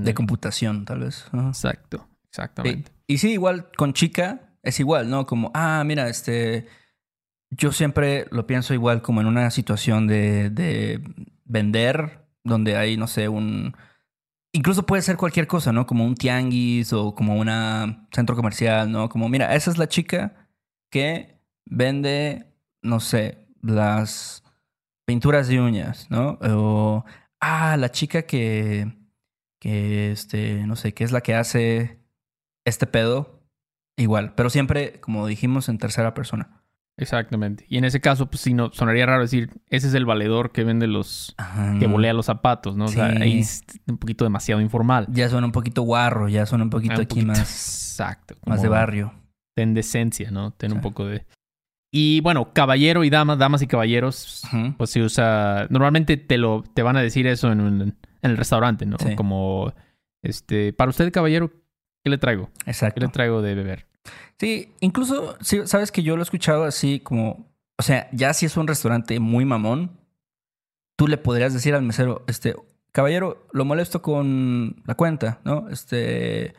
de 0.00 0.14
computación, 0.14 0.86
tal 0.86 1.00
vez. 1.00 1.26
Exacto, 1.34 2.08
exactamente. 2.30 2.90
Y, 3.06 3.14
y 3.14 3.18
sí, 3.18 3.32
igual 3.32 3.68
con 3.76 3.92
chica 3.92 4.54
es 4.62 4.80
igual, 4.80 5.10
¿no? 5.10 5.26
Como, 5.26 5.50
ah, 5.52 5.82
mira, 5.84 6.08
este... 6.08 6.66
Yo 7.54 7.70
siempre 7.70 8.26
lo 8.30 8.46
pienso 8.46 8.72
igual 8.72 9.02
como 9.02 9.20
en 9.20 9.26
una 9.26 9.50
situación 9.50 10.06
de, 10.06 10.48
de 10.48 11.02
vender, 11.44 12.26
donde 12.44 12.76
hay, 12.76 12.96
no 12.96 13.06
sé, 13.06 13.28
un... 13.28 13.76
Incluso 14.54 14.86
puede 14.86 15.02
ser 15.02 15.16
cualquier 15.18 15.46
cosa, 15.46 15.72
¿no? 15.72 15.86
Como 15.86 16.04
un 16.04 16.14
tianguis 16.14 16.92
o 16.92 17.14
como 17.14 17.36
un 17.36 18.08
centro 18.10 18.36
comercial, 18.36 18.90
¿no? 18.90 19.08
Como, 19.08 19.28
mira, 19.28 19.54
esa 19.54 19.70
es 19.70 19.78
la 19.78 19.88
chica 19.88 20.48
que 20.90 21.38
vende, 21.66 22.46
no 22.82 23.00
sé, 23.00 23.46
las 23.62 24.44
pinturas 25.06 25.48
de 25.48 25.60
uñas, 25.60 26.10
¿no? 26.10 26.38
O, 26.42 27.04
ah, 27.40 27.76
la 27.76 27.90
chica 27.90 28.22
que, 28.22 28.92
que, 29.60 30.12
este, 30.12 30.66
no 30.66 30.76
sé, 30.76 30.94
que 30.94 31.04
es 31.04 31.12
la 31.12 31.20
que 31.20 31.34
hace 31.34 32.00
este 32.64 32.86
pedo, 32.86 33.42
igual, 33.96 34.34
pero 34.34 34.50
siempre, 34.50 35.00
como 35.00 35.26
dijimos, 35.26 35.68
en 35.68 35.78
tercera 35.78 36.14
persona. 36.14 36.61
Exactamente. 36.96 37.64
Y 37.68 37.78
en 37.78 37.84
ese 37.84 38.00
caso, 38.00 38.26
pues 38.26 38.40
sí, 38.42 38.54
no, 38.54 38.70
sonaría 38.72 39.06
raro 39.06 39.22
decir, 39.22 39.50
ese 39.68 39.88
es 39.88 39.94
el 39.94 40.04
valedor 40.04 40.52
que 40.52 40.62
vende 40.64 40.86
los, 40.86 41.34
que 41.78 41.86
volea 41.86 42.12
los 42.12 42.26
zapatos, 42.26 42.76
¿no? 42.76 42.84
O 42.84 42.88
sea, 42.88 43.06
ahí 43.06 43.40
es 43.40 43.64
un 43.86 43.98
poquito 43.98 44.24
demasiado 44.24 44.60
informal. 44.60 45.06
Ya 45.10 45.28
suena 45.28 45.46
un 45.46 45.52
poquito 45.52 45.82
guarro, 45.82 46.28
ya 46.28 46.46
suena 46.46 46.64
un 46.64 46.70
poquito 46.70 46.96
ah, 46.98 47.02
aquí 47.02 47.22
más. 47.22 47.40
Exacto. 47.40 48.36
Más 48.46 48.62
de 48.62 48.68
barrio. 48.68 49.14
Ten 49.54 49.74
decencia, 49.74 50.30
¿no? 50.30 50.52
Ten 50.52 50.72
un 50.72 50.80
poco 50.80 51.06
de. 51.06 51.26
Y 51.94 52.20
bueno, 52.20 52.52
caballero 52.54 53.04
y 53.04 53.10
dama, 53.10 53.36
damas 53.36 53.60
y 53.62 53.66
caballeros, 53.66 54.42
pues 54.78 54.90
se 54.90 55.02
usa. 55.02 55.66
Normalmente 55.70 56.16
te 56.16 56.38
lo, 56.38 56.62
te 56.74 56.82
van 56.82 56.96
a 56.96 57.02
decir 57.02 57.26
eso 57.26 57.52
en, 57.52 57.60
en 57.60 57.96
el 58.22 58.36
restaurante, 58.36 58.86
¿no? 58.86 58.96
Como, 59.16 59.72
este, 60.22 60.72
para 60.72 60.90
usted, 60.90 61.12
caballero, 61.12 61.50
¿qué 62.02 62.10
le 62.10 62.18
traigo? 62.18 62.50
Exacto. 62.64 62.94
¿Qué 62.94 63.06
le 63.06 63.12
traigo 63.12 63.42
de 63.42 63.54
beber? 63.54 63.86
Sí, 64.38 64.72
incluso, 64.80 65.36
sí, 65.40 65.60
sabes 65.66 65.92
que 65.92 66.02
yo 66.02 66.16
lo 66.16 66.22
he 66.22 66.24
escuchado 66.24 66.64
así 66.64 67.00
como, 67.00 67.46
o 67.78 67.82
sea, 67.82 68.08
ya 68.12 68.34
si 68.34 68.46
es 68.46 68.56
un 68.56 68.66
restaurante 68.66 69.20
muy 69.20 69.44
mamón, 69.44 69.98
tú 70.96 71.06
le 71.06 71.16
podrías 71.16 71.52
decir 71.52 71.74
al 71.74 71.82
mesero, 71.82 72.24
este, 72.26 72.54
caballero, 72.92 73.46
lo 73.52 73.64
molesto 73.64 74.02
con 74.02 74.82
la 74.84 74.94
cuenta, 74.94 75.40
¿no? 75.44 75.68
Este, 75.68 76.54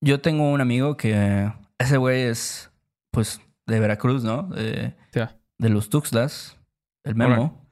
yo 0.00 0.20
tengo 0.20 0.50
un 0.50 0.60
amigo 0.60 0.96
que 0.96 1.52
ese 1.78 1.96
güey 1.96 2.22
es, 2.22 2.70
pues, 3.10 3.40
de 3.66 3.80
Veracruz, 3.80 4.24
¿no? 4.24 4.42
De, 4.44 4.94
de 5.58 5.68
los 5.68 5.88
Tuxtlas, 5.88 6.58
el 7.04 7.14
Memo. 7.14 7.64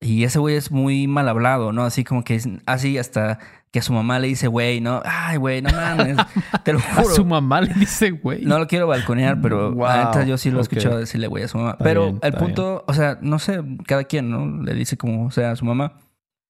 Y 0.00 0.24
ese 0.24 0.38
güey 0.38 0.56
es 0.56 0.70
muy 0.70 1.08
mal 1.08 1.28
hablado, 1.28 1.72
¿no? 1.72 1.84
Así 1.84 2.04
como 2.04 2.22
que 2.22 2.40
así 2.66 2.98
hasta 2.98 3.38
que 3.70 3.80
a 3.80 3.82
su 3.82 3.92
mamá 3.92 4.18
le 4.18 4.28
dice, 4.28 4.48
güey, 4.48 4.80
no, 4.80 5.02
ay, 5.04 5.36
güey, 5.36 5.60
no 5.60 5.70
mames, 5.70 6.16
te 6.64 6.72
lo 6.72 6.80
juro. 6.96 7.10
A 7.10 7.14
su 7.14 7.24
mamá 7.24 7.60
le 7.60 7.74
dice, 7.74 8.10
güey. 8.10 8.44
No 8.44 8.58
lo 8.58 8.66
quiero 8.66 8.86
balconear, 8.86 9.40
pero 9.40 9.72
wow. 9.72 10.24
yo 10.26 10.38
sí 10.38 10.50
lo 10.50 10.58
he 10.58 10.62
escuchado 10.62 10.98
decirle, 10.98 11.26
güey, 11.26 11.44
a 11.44 11.48
su 11.48 11.58
mamá. 11.58 11.76
pero 11.78 12.18
el 12.22 12.32
punto, 12.34 12.84
o 12.86 12.94
sea, 12.94 13.18
no 13.20 13.38
sé, 13.38 13.62
cada 13.86 14.04
quien, 14.04 14.30
¿no? 14.30 14.62
Le 14.62 14.74
dice 14.74 14.96
como 14.96 15.30
sea 15.30 15.52
a 15.52 15.56
su 15.56 15.64
mamá. 15.64 15.98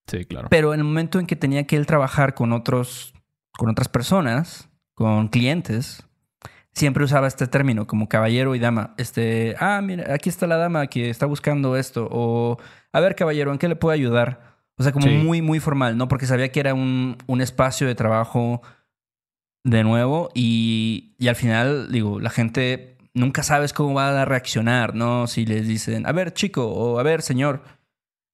Sí, 0.07 0.25
claro. 0.25 0.49
Pero 0.51 0.73
en 0.75 0.81
el 0.81 0.85
momento 0.85 1.19
en 1.19 1.27
que 1.27 1.37
tenía 1.37 1.67
que 1.67 1.77
él 1.77 1.87
trabajar 1.87 2.35
con 2.35 2.53
otros, 2.53 3.13
con 3.59 3.69
otras 3.69 3.89
personas, 3.89 4.71
con 4.95 5.29
clientes, 5.29 6.09
siempre 6.73 7.05
usaba 7.05 7.27
este 7.27 7.47
término 7.47 7.87
como 7.87 8.09
caballero 8.09 8.55
y 8.55 8.59
dama. 8.59 8.95
Este, 8.97 9.55
ah, 9.59 9.81
mira, 9.83 10.15
aquí 10.15 10.29
está 10.29 10.47
la 10.47 10.57
dama 10.57 10.87
que 10.87 11.11
está 11.11 11.27
buscando 11.27 11.77
esto. 11.77 12.09
O, 12.11 12.59
a 12.93 13.01
ver, 13.01 13.17
caballero, 13.17 13.53
¿en 13.53 13.59
qué 13.59 13.69
le 13.69 13.77
puedo 13.77 13.93
ayudar? 13.93 14.48
O 14.79 14.83
sea, 14.83 14.93
como 14.93 15.09
muy, 15.09 15.43
muy 15.43 15.61
formal, 15.61 15.97
¿no? 15.97 16.09
Porque 16.09 16.27
sabía 16.27 16.53
que 16.53 16.61
era 16.61 16.73
un, 16.73 17.19
un 17.27 17.41
espacio 17.41 17.87
de 17.87 17.95
trabajo 17.95 18.63
de 19.65 19.83
nuevo 19.83 20.31
y, 20.35 21.15
y, 21.19 21.29
al 21.29 21.37
final, 21.37 21.91
digo, 21.91 22.21
la 22.21 22.31
gente 22.31 22.97
nunca 23.13 23.43
sabes 23.43 23.73
cómo 23.73 23.95
va 23.95 24.23
a 24.23 24.25
reaccionar, 24.25 24.95
¿no? 24.95 25.27
Si 25.27 25.45
les 25.45 25.67
dicen, 25.67 26.07
a 26.07 26.13
ver, 26.13 26.33
chico, 26.33 26.67
o 26.67 26.99
a 26.99 27.03
ver, 27.03 27.23
señor. 27.23 27.63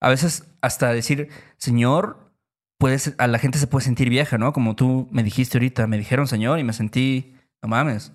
A 0.00 0.10
veces 0.10 0.46
hasta 0.60 0.92
decir, 0.92 1.30
señor, 1.56 2.30
puedes, 2.78 3.14
a 3.16 3.26
la 3.26 3.38
gente 3.38 3.58
se 3.58 3.66
puede 3.66 3.84
sentir 3.86 4.10
vieja, 4.10 4.36
¿no? 4.36 4.52
Como 4.52 4.76
tú 4.76 5.08
me 5.10 5.22
dijiste 5.22 5.56
ahorita, 5.56 5.86
me 5.86 5.96
dijeron 5.96 6.26
señor 6.26 6.58
y 6.58 6.64
me 6.64 6.74
sentí, 6.74 7.34
no 7.62 7.68
mames, 7.70 8.12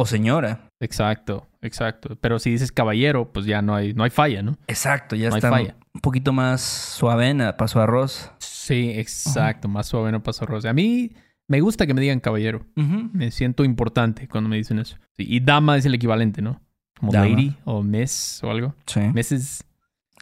o 0.00 0.06
señora. 0.06 0.70
Exacto, 0.78 1.48
exacto. 1.60 2.16
Pero 2.20 2.38
si 2.38 2.52
dices 2.52 2.70
caballero, 2.70 3.32
pues 3.32 3.46
ya 3.46 3.62
no 3.62 3.74
hay, 3.74 3.94
no 3.94 4.04
hay 4.04 4.10
falla, 4.10 4.42
¿no? 4.42 4.56
Exacto, 4.68 5.16
ya 5.16 5.28
está 5.28 5.50
un 5.50 6.00
poquito 6.00 6.32
más 6.32 6.60
suavena, 6.60 7.56
paso 7.56 7.80
arroz. 7.80 8.30
Sí, 8.38 8.92
exacto, 8.94 9.66
más 9.66 9.88
suavena, 9.88 10.22
paso 10.22 10.44
arroz. 10.44 10.64
A 10.66 10.72
mí 10.72 11.10
me 11.48 11.60
gusta 11.60 11.84
que 11.84 11.94
me 11.94 12.00
digan 12.00 12.20
caballero. 12.20 12.64
Me 12.76 13.32
siento 13.32 13.64
importante 13.64 14.28
cuando 14.28 14.48
me 14.48 14.56
dicen 14.56 14.78
eso. 14.78 14.96
y 15.16 15.40
dama 15.40 15.76
es 15.76 15.84
el 15.84 15.94
equivalente, 15.94 16.42
¿no? 16.42 16.60
Como 17.00 17.12
lady 17.12 17.56
o 17.64 17.82
miss 17.82 18.40
o 18.44 18.50
algo. 18.50 18.76
Sí. 18.86 19.00
Mrs. 19.00 19.64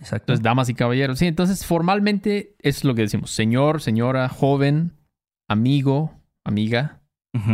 Exacto. 0.01 0.33
Entonces, 0.33 0.43
damas 0.43 0.71
y 0.71 0.75
caballeros. 0.75 1.19
Sí, 1.19 1.27
entonces 1.27 1.67
formalmente 1.67 2.55
es 2.61 2.83
lo 2.83 2.95
que 2.95 3.03
decimos. 3.03 3.31
Señor, 3.31 3.83
señora, 3.83 4.29
joven, 4.31 4.93
amigo, 5.49 6.15
amiga, 6.45 7.01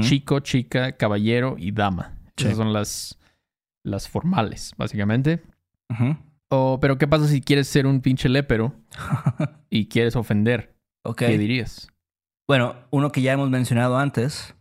chico, 0.01 0.41
chica, 0.41 0.93
caballero 0.97 1.57
y 1.59 1.73
dama. 1.73 2.19
Esas 2.37 2.57
son 2.57 2.73
las, 2.73 3.19
las 3.85 4.09
formales, 4.09 4.73
básicamente. 4.77 5.43
pero 6.49 6.99
¿qué 6.99 7.09
pasa 7.09 7.27
si 7.27 7.41
quieres 7.41 7.69
ser 7.69 7.87
un 7.87 8.01
pinche 8.01 8.29
lépero 8.29 8.75
y 9.71 9.87
quieres 9.89 10.17
ofender? 10.17 10.75
¿Qué 11.17 11.39
dirías? 11.39 11.89
Bueno, 12.49 12.77
uno 12.91 13.11
que 13.13 13.23
ya 13.23 13.33
hemos 13.33 13.51
mencionado 13.51 13.99
antes, 13.99 14.55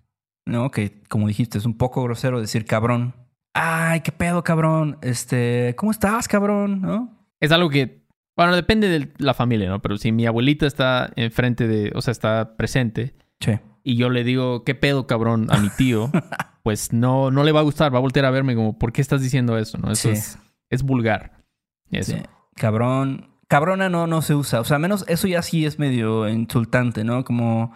¿no? 0.45 0.71
Que 0.71 1.01
como 1.09 1.27
dijiste, 1.27 1.57
es 1.57 1.65
un 1.65 1.77
poco 1.77 2.03
grosero 2.03 2.39
decir 2.39 2.65
cabrón. 2.65 3.15
Ay, 3.53 4.01
qué 4.01 4.11
pedo, 4.11 4.43
cabrón. 4.43 4.97
Este, 5.01 5.75
¿cómo 5.77 5.91
estás, 5.91 6.27
cabrón? 6.27 6.81
¿No? 6.81 7.27
Es 7.39 7.51
algo 7.51 7.69
que, 7.69 8.05
bueno, 8.37 8.55
depende 8.55 8.87
de 8.87 9.11
la 9.17 9.33
familia, 9.33 9.69
¿no? 9.69 9.81
Pero 9.81 9.97
si 9.97 10.11
mi 10.11 10.25
abuelita 10.25 10.65
está 10.65 11.11
enfrente 11.15 11.67
de, 11.67 11.91
o 11.95 12.01
sea, 12.01 12.11
está 12.11 12.55
presente. 12.55 13.13
Sí. 13.39 13.59
Y 13.83 13.95
yo 13.95 14.09
le 14.09 14.23
digo, 14.23 14.63
¿qué 14.63 14.75
pedo, 14.75 15.07
cabrón? 15.07 15.47
A 15.49 15.57
mi 15.57 15.69
tío. 15.69 16.11
pues 16.63 16.93
no, 16.93 17.31
no 17.31 17.43
le 17.43 17.51
va 17.51 17.61
a 17.61 17.63
gustar. 17.63 17.93
Va 17.93 17.97
a 17.97 18.01
voltear 18.01 18.25
a 18.25 18.31
verme 18.31 18.55
como, 18.55 18.77
¿por 18.77 18.93
qué 18.93 19.01
estás 19.01 19.21
diciendo 19.21 19.57
eso? 19.57 19.77
¿no? 19.77 19.91
Eso 19.91 20.09
es, 20.09 20.37
es 20.69 20.83
vulgar. 20.83 21.43
Eso. 21.91 22.13
Sí. 22.13 22.21
Cabrón, 22.55 23.31
cabrona 23.47 23.89
no, 23.89 24.07
no 24.07 24.21
se 24.21 24.35
usa. 24.35 24.59
O 24.59 24.63
sea, 24.63 24.79
menos 24.79 25.03
eso 25.07 25.27
ya 25.27 25.41
sí 25.41 25.65
es 25.65 25.79
medio 25.79 26.29
insultante, 26.29 27.03
¿no? 27.03 27.23
Como, 27.23 27.73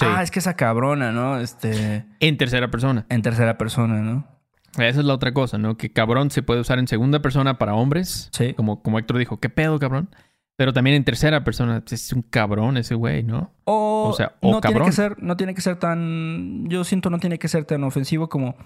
ah, 0.00 0.22
es 0.22 0.30
que 0.30 0.38
esa 0.38 0.54
cabrona, 0.54 1.12
¿no? 1.12 1.38
Este. 1.38 2.06
En 2.20 2.38
tercera 2.38 2.70
persona. 2.70 3.04
En 3.08 3.22
tercera 3.22 3.58
persona, 3.58 4.00
¿no? 4.00 4.26
Esa 4.74 5.00
es 5.00 5.04
la 5.04 5.14
otra 5.14 5.32
cosa, 5.32 5.58
¿no? 5.58 5.76
Que 5.76 5.92
cabrón 5.92 6.30
se 6.30 6.42
puede 6.42 6.60
usar 6.60 6.78
en 6.78 6.86
segunda 6.86 7.20
persona 7.20 7.58
para 7.58 7.74
hombres. 7.74 8.30
Sí. 8.32 8.54
Como, 8.54 8.82
como 8.82 8.98
Héctor 8.98 9.18
dijo, 9.18 9.38
¿qué 9.38 9.48
pedo, 9.48 9.78
cabrón? 9.78 10.10
Pero 10.58 10.72
también 10.72 10.96
en 10.96 11.04
tercera 11.04 11.44
persona, 11.44 11.84
es 11.88 12.12
un 12.12 12.22
cabrón 12.22 12.78
ese 12.78 12.96
güey, 12.96 13.22
¿no? 13.22 13.52
O, 13.62 14.12
sea, 14.16 14.32
o 14.40 14.50
no 14.50 14.60
Tiene 14.60 14.84
que 14.84 14.90
ser, 14.90 15.22
no 15.22 15.36
tiene 15.36 15.54
que 15.54 15.60
ser 15.60 15.76
tan. 15.76 16.68
Yo 16.68 16.82
siento 16.82 17.10
no 17.10 17.20
tiene 17.20 17.38
que 17.38 17.46
ser 17.46 17.64
tan 17.64 17.84
ofensivo 17.84 18.28
como. 18.28 18.56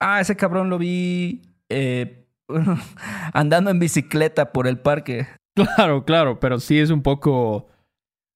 Ah, 0.00 0.20
ese 0.20 0.34
cabrón 0.34 0.70
lo 0.70 0.76
vi 0.76 1.42
eh, 1.68 2.26
andando 3.32 3.70
en 3.70 3.78
bicicleta 3.78 4.52
por 4.52 4.66
el 4.66 4.80
parque. 4.80 5.28
Claro, 5.54 6.04
claro, 6.04 6.40
pero 6.40 6.58
sí 6.58 6.80
es 6.80 6.90
un 6.90 7.00
poco. 7.00 7.68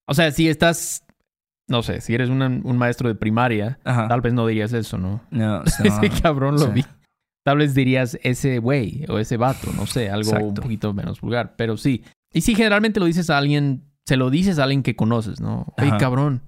O 0.06 0.14
sea, 0.14 0.30
si 0.30 0.48
estás. 0.48 1.04
No 1.66 1.82
sé, 1.82 2.00
si 2.00 2.14
eres 2.14 2.30
un 2.30 2.78
maestro 2.78 3.08
de 3.08 3.16
primaria, 3.16 3.80
tal 3.82 4.20
vez 4.20 4.32
no 4.34 4.46
dirías 4.46 4.72
eso, 4.72 4.98
¿no? 4.98 5.20
No, 5.32 5.64
ese 5.84 6.10
cabrón 6.22 6.60
lo 6.60 6.68
vi. 6.68 6.84
Tal 7.44 7.58
vez 7.58 7.74
dirías 7.74 8.16
ese 8.22 8.60
güey 8.60 9.04
o 9.08 9.18
ese 9.18 9.36
vato, 9.36 9.72
no 9.74 9.86
sé, 9.86 10.10
algo 10.10 10.30
un 10.38 10.54
poquito 10.54 10.94
menos 10.94 11.20
vulgar. 11.20 11.56
Pero 11.56 11.76
sí. 11.76 12.04
Y 12.32 12.42
sí, 12.42 12.54
generalmente 12.54 13.00
lo 13.00 13.06
dices 13.06 13.30
a 13.30 13.38
alguien, 13.38 13.90
se 14.06 14.16
lo 14.16 14.30
dices 14.30 14.58
a 14.58 14.64
alguien 14.64 14.82
que 14.82 14.96
conoces, 14.96 15.40
¿no? 15.40 15.72
Hey, 15.76 15.92
cabrón. 15.98 16.42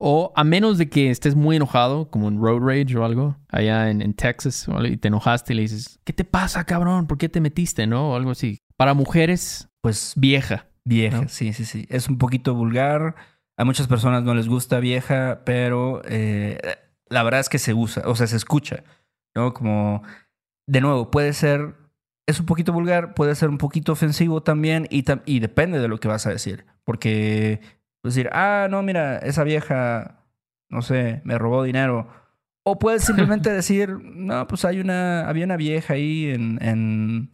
O 0.00 0.32
a 0.36 0.44
menos 0.44 0.78
de 0.78 0.88
que 0.88 1.10
estés 1.10 1.34
muy 1.34 1.56
enojado, 1.56 2.08
como 2.10 2.28
en 2.28 2.40
Road 2.40 2.60
Rage 2.60 2.96
o 2.96 3.04
algo, 3.04 3.36
allá 3.48 3.90
en, 3.90 4.14
Texas, 4.14 4.68
y 4.84 4.96
te 4.96 5.08
enojaste 5.08 5.52
y 5.52 5.56
le 5.56 5.62
dices, 5.62 5.98
¿qué 6.04 6.12
te 6.12 6.24
pasa, 6.24 6.64
cabrón? 6.64 7.08
¿Por 7.08 7.18
qué 7.18 7.28
te 7.28 7.40
metiste, 7.40 7.86
no? 7.88 8.12
O 8.12 8.16
algo 8.16 8.30
así. 8.30 8.60
Para 8.76 8.94
mujeres, 8.94 9.68
pues 9.80 10.12
vieja. 10.16 10.66
Vieja, 10.84 11.26
sí, 11.28 11.52
sí, 11.52 11.64
sí. 11.64 11.86
Es 11.90 12.08
un 12.08 12.16
poquito 12.16 12.54
vulgar. 12.54 13.16
A 13.56 13.64
muchas 13.64 13.88
personas 13.88 14.22
no 14.22 14.34
les 14.34 14.48
gusta 14.48 14.78
vieja, 14.78 15.42
pero 15.44 16.00
eh, 16.04 16.58
la 17.10 17.24
verdad 17.24 17.40
es 17.40 17.48
que 17.48 17.58
se 17.58 17.74
usa, 17.74 18.04
o 18.06 18.14
sea, 18.14 18.28
se 18.28 18.36
escucha, 18.36 18.84
¿no? 19.34 19.52
Como, 19.52 20.02
de 20.68 20.80
nuevo, 20.80 21.10
puede 21.10 21.32
ser, 21.32 21.74
es 22.28 22.38
un 22.38 22.46
poquito 22.46 22.74
vulgar, 22.74 23.14
puede 23.14 23.34
ser 23.34 23.48
un 23.48 23.56
poquito 23.56 23.92
ofensivo 23.92 24.42
también 24.42 24.86
y, 24.90 25.02
y 25.24 25.40
depende 25.40 25.80
de 25.80 25.88
lo 25.88 25.98
que 25.98 26.08
vas 26.08 26.26
a 26.26 26.30
decir. 26.30 26.66
Porque 26.84 27.60
decir, 28.02 28.28
ah, 28.32 28.68
no, 28.70 28.82
mira, 28.82 29.16
esa 29.16 29.44
vieja, 29.44 30.26
no 30.68 30.82
sé, 30.82 31.22
me 31.24 31.38
robó 31.38 31.62
dinero. 31.62 32.06
O 32.64 32.78
puedes 32.78 33.02
simplemente 33.02 33.50
decir, 33.52 33.88
no, 34.02 34.46
pues 34.46 34.66
hay 34.66 34.78
una, 34.78 35.26
había 35.26 35.46
una 35.46 35.56
vieja 35.56 35.94
ahí 35.94 36.26
en, 36.26 36.58
en 36.62 37.30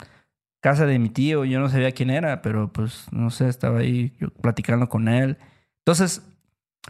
casa 0.61 0.87
de 0.87 1.01
mi 1.01 1.09
tío, 1.09 1.45
yo 1.45 1.59
no 1.59 1.69
sabía 1.69 1.91
quién 1.91 2.11
era, 2.11 2.41
pero 2.41 2.73
pues 2.73 3.09
no 3.11 3.31
sé, 3.31 3.49
estaba 3.49 3.81
ahí 3.81 4.13
yo 4.21 4.29
platicando 4.31 4.89
con 4.89 5.09
él. 5.09 5.39
Entonces, 5.81 6.23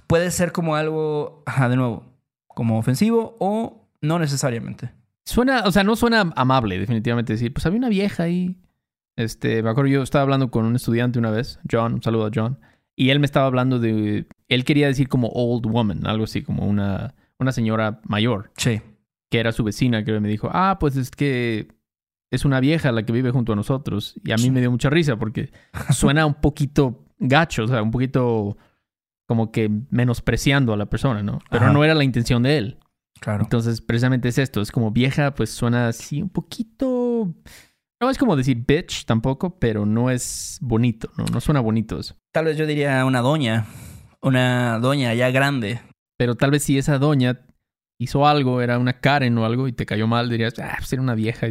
puede 0.07 0.31
ser 0.31 0.53
como 0.53 0.77
algo, 0.77 1.43
ajá, 1.47 1.71
de 1.71 1.77
nuevo, 1.77 2.05
como 2.49 2.79
ofensivo 2.79 3.35
o 3.41 3.89
no 4.03 4.19
necesariamente. 4.19 4.93
Suena, 5.25 5.63
o 5.65 5.73
sea, 5.73 5.85
no 5.85 5.97
suena 5.97 6.33
amable, 6.37 6.79
definitivamente 6.79 7.33
decir, 7.33 7.53
pues 7.53 7.65
había 7.67 7.79
una 7.79 7.89
vieja 7.89 8.25
ahí. 8.25 8.57
Este, 9.17 9.63
me 9.63 9.71
acuerdo, 9.71 9.91
yo 9.91 10.03
estaba 10.03 10.23
hablando 10.23 10.51
con 10.51 10.65
un 10.67 10.77
estudiante 10.77 11.19
una 11.19 11.31
vez, 11.31 11.61
John, 11.71 11.95
un 11.95 12.03
saludo 12.03 12.27
a 12.27 12.31
John, 12.35 12.59
y 12.97 13.11
él 13.11 13.21
me 13.21 13.27
estaba 13.27 13.47
hablando 13.47 13.79
de, 13.79 14.27
él 14.49 14.65
quería 14.65 14.87
decir 14.87 15.09
como 15.09 15.29
old 15.29 15.67
woman, 15.67 16.07
algo 16.07 16.25
así, 16.25 16.43
como 16.43 16.67
una, 16.67 17.15
una 17.39 17.53
señora 17.53 18.01
mayor. 18.05 18.53
Sí. 18.57 18.81
Que 19.31 19.41
era 19.41 19.53
su 19.53 19.65
vecina, 19.65 20.05
que 20.05 20.19
me 20.21 20.29
dijo, 20.29 20.51
ah, 20.53 20.77
pues 20.79 20.97
es 20.97 21.11
que 21.11 21.69
es 22.31 22.45
una 22.45 22.61
vieja 22.61 22.93
la 22.93 23.05
que 23.05 23.13
vive 23.13 23.31
junto 23.31 23.53
a 23.53 23.57
nosotros. 23.57 24.15
Y 24.25 24.33
a 24.33 24.37
mí 24.37 24.51
me 24.51 24.61
dio 24.61 24.71
mucha 24.71 24.91
risa 24.91 25.17
porque 25.17 25.51
suena 25.91 26.27
un 26.27 26.35
poquito 26.35 27.07
gacho, 27.19 27.65
o 27.65 27.69
sea, 27.69 27.83
un 27.83 27.91
poquito 27.91 28.57
como 29.27 29.51
que 29.51 29.71
menospreciando 29.91 30.73
a 30.73 30.77
la 30.77 30.87
persona, 30.87 31.23
¿no? 31.23 31.39
Pero 31.51 31.73
no 31.73 31.83
era 31.83 31.95
la 31.95 32.05
intención 32.05 32.43
de 32.43 32.59
él. 32.59 32.79
Claro. 33.25 33.43
Entonces, 33.43 33.81
precisamente 33.81 34.29
es 34.29 34.37
esto. 34.37 34.61
Es 34.61 34.71
como 34.71 34.91
vieja, 34.91 35.35
pues 35.35 35.49
suena 35.49 35.89
así 35.89 36.21
un 36.21 36.29
poquito. 36.29 37.35
No 37.99 38.11
es 38.11 38.19
como 38.19 38.37
decir 38.37 38.63
bitch 38.67 39.07
tampoco, 39.07 39.59
pero 39.59 39.87
no 39.87 40.11
es 40.11 40.59
bonito, 40.61 41.11
¿no? 41.17 41.25
No 41.33 41.41
suena 41.41 41.61
bonito 41.61 41.99
eso. 41.99 42.15
Tal 42.33 42.45
vez 42.45 42.59
yo 42.59 42.67
diría 42.67 43.03
una 43.07 43.23
doña. 43.23 43.65
Una 44.21 44.79
doña 44.79 45.15
ya 45.15 45.31
grande. 45.31 45.81
Pero 46.19 46.35
tal 46.35 46.51
vez 46.51 46.65
si 46.65 46.77
esa 46.77 46.99
doña 46.99 47.41
hizo 47.99 48.27
algo, 48.27 48.61
era 48.61 48.79
una 48.79 49.01
Karen 49.01 49.39
o 49.39 49.47
algo 49.47 49.69
y 49.69 49.73
te 49.73 49.87
cayó 49.87 50.07
mal, 50.07 50.29
dirías, 50.29 50.59
ah, 50.59 50.75
pues 50.77 50.93
era 50.93 51.01
una 51.01 51.15
vieja. 51.15 51.47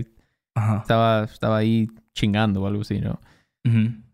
Estaba, 0.55 1.23
estaba 1.23 1.57
ahí 1.57 1.87
chingando 2.13 2.61
o 2.61 2.67
algo 2.67 2.83
así, 2.83 2.99
¿no? 2.99 3.19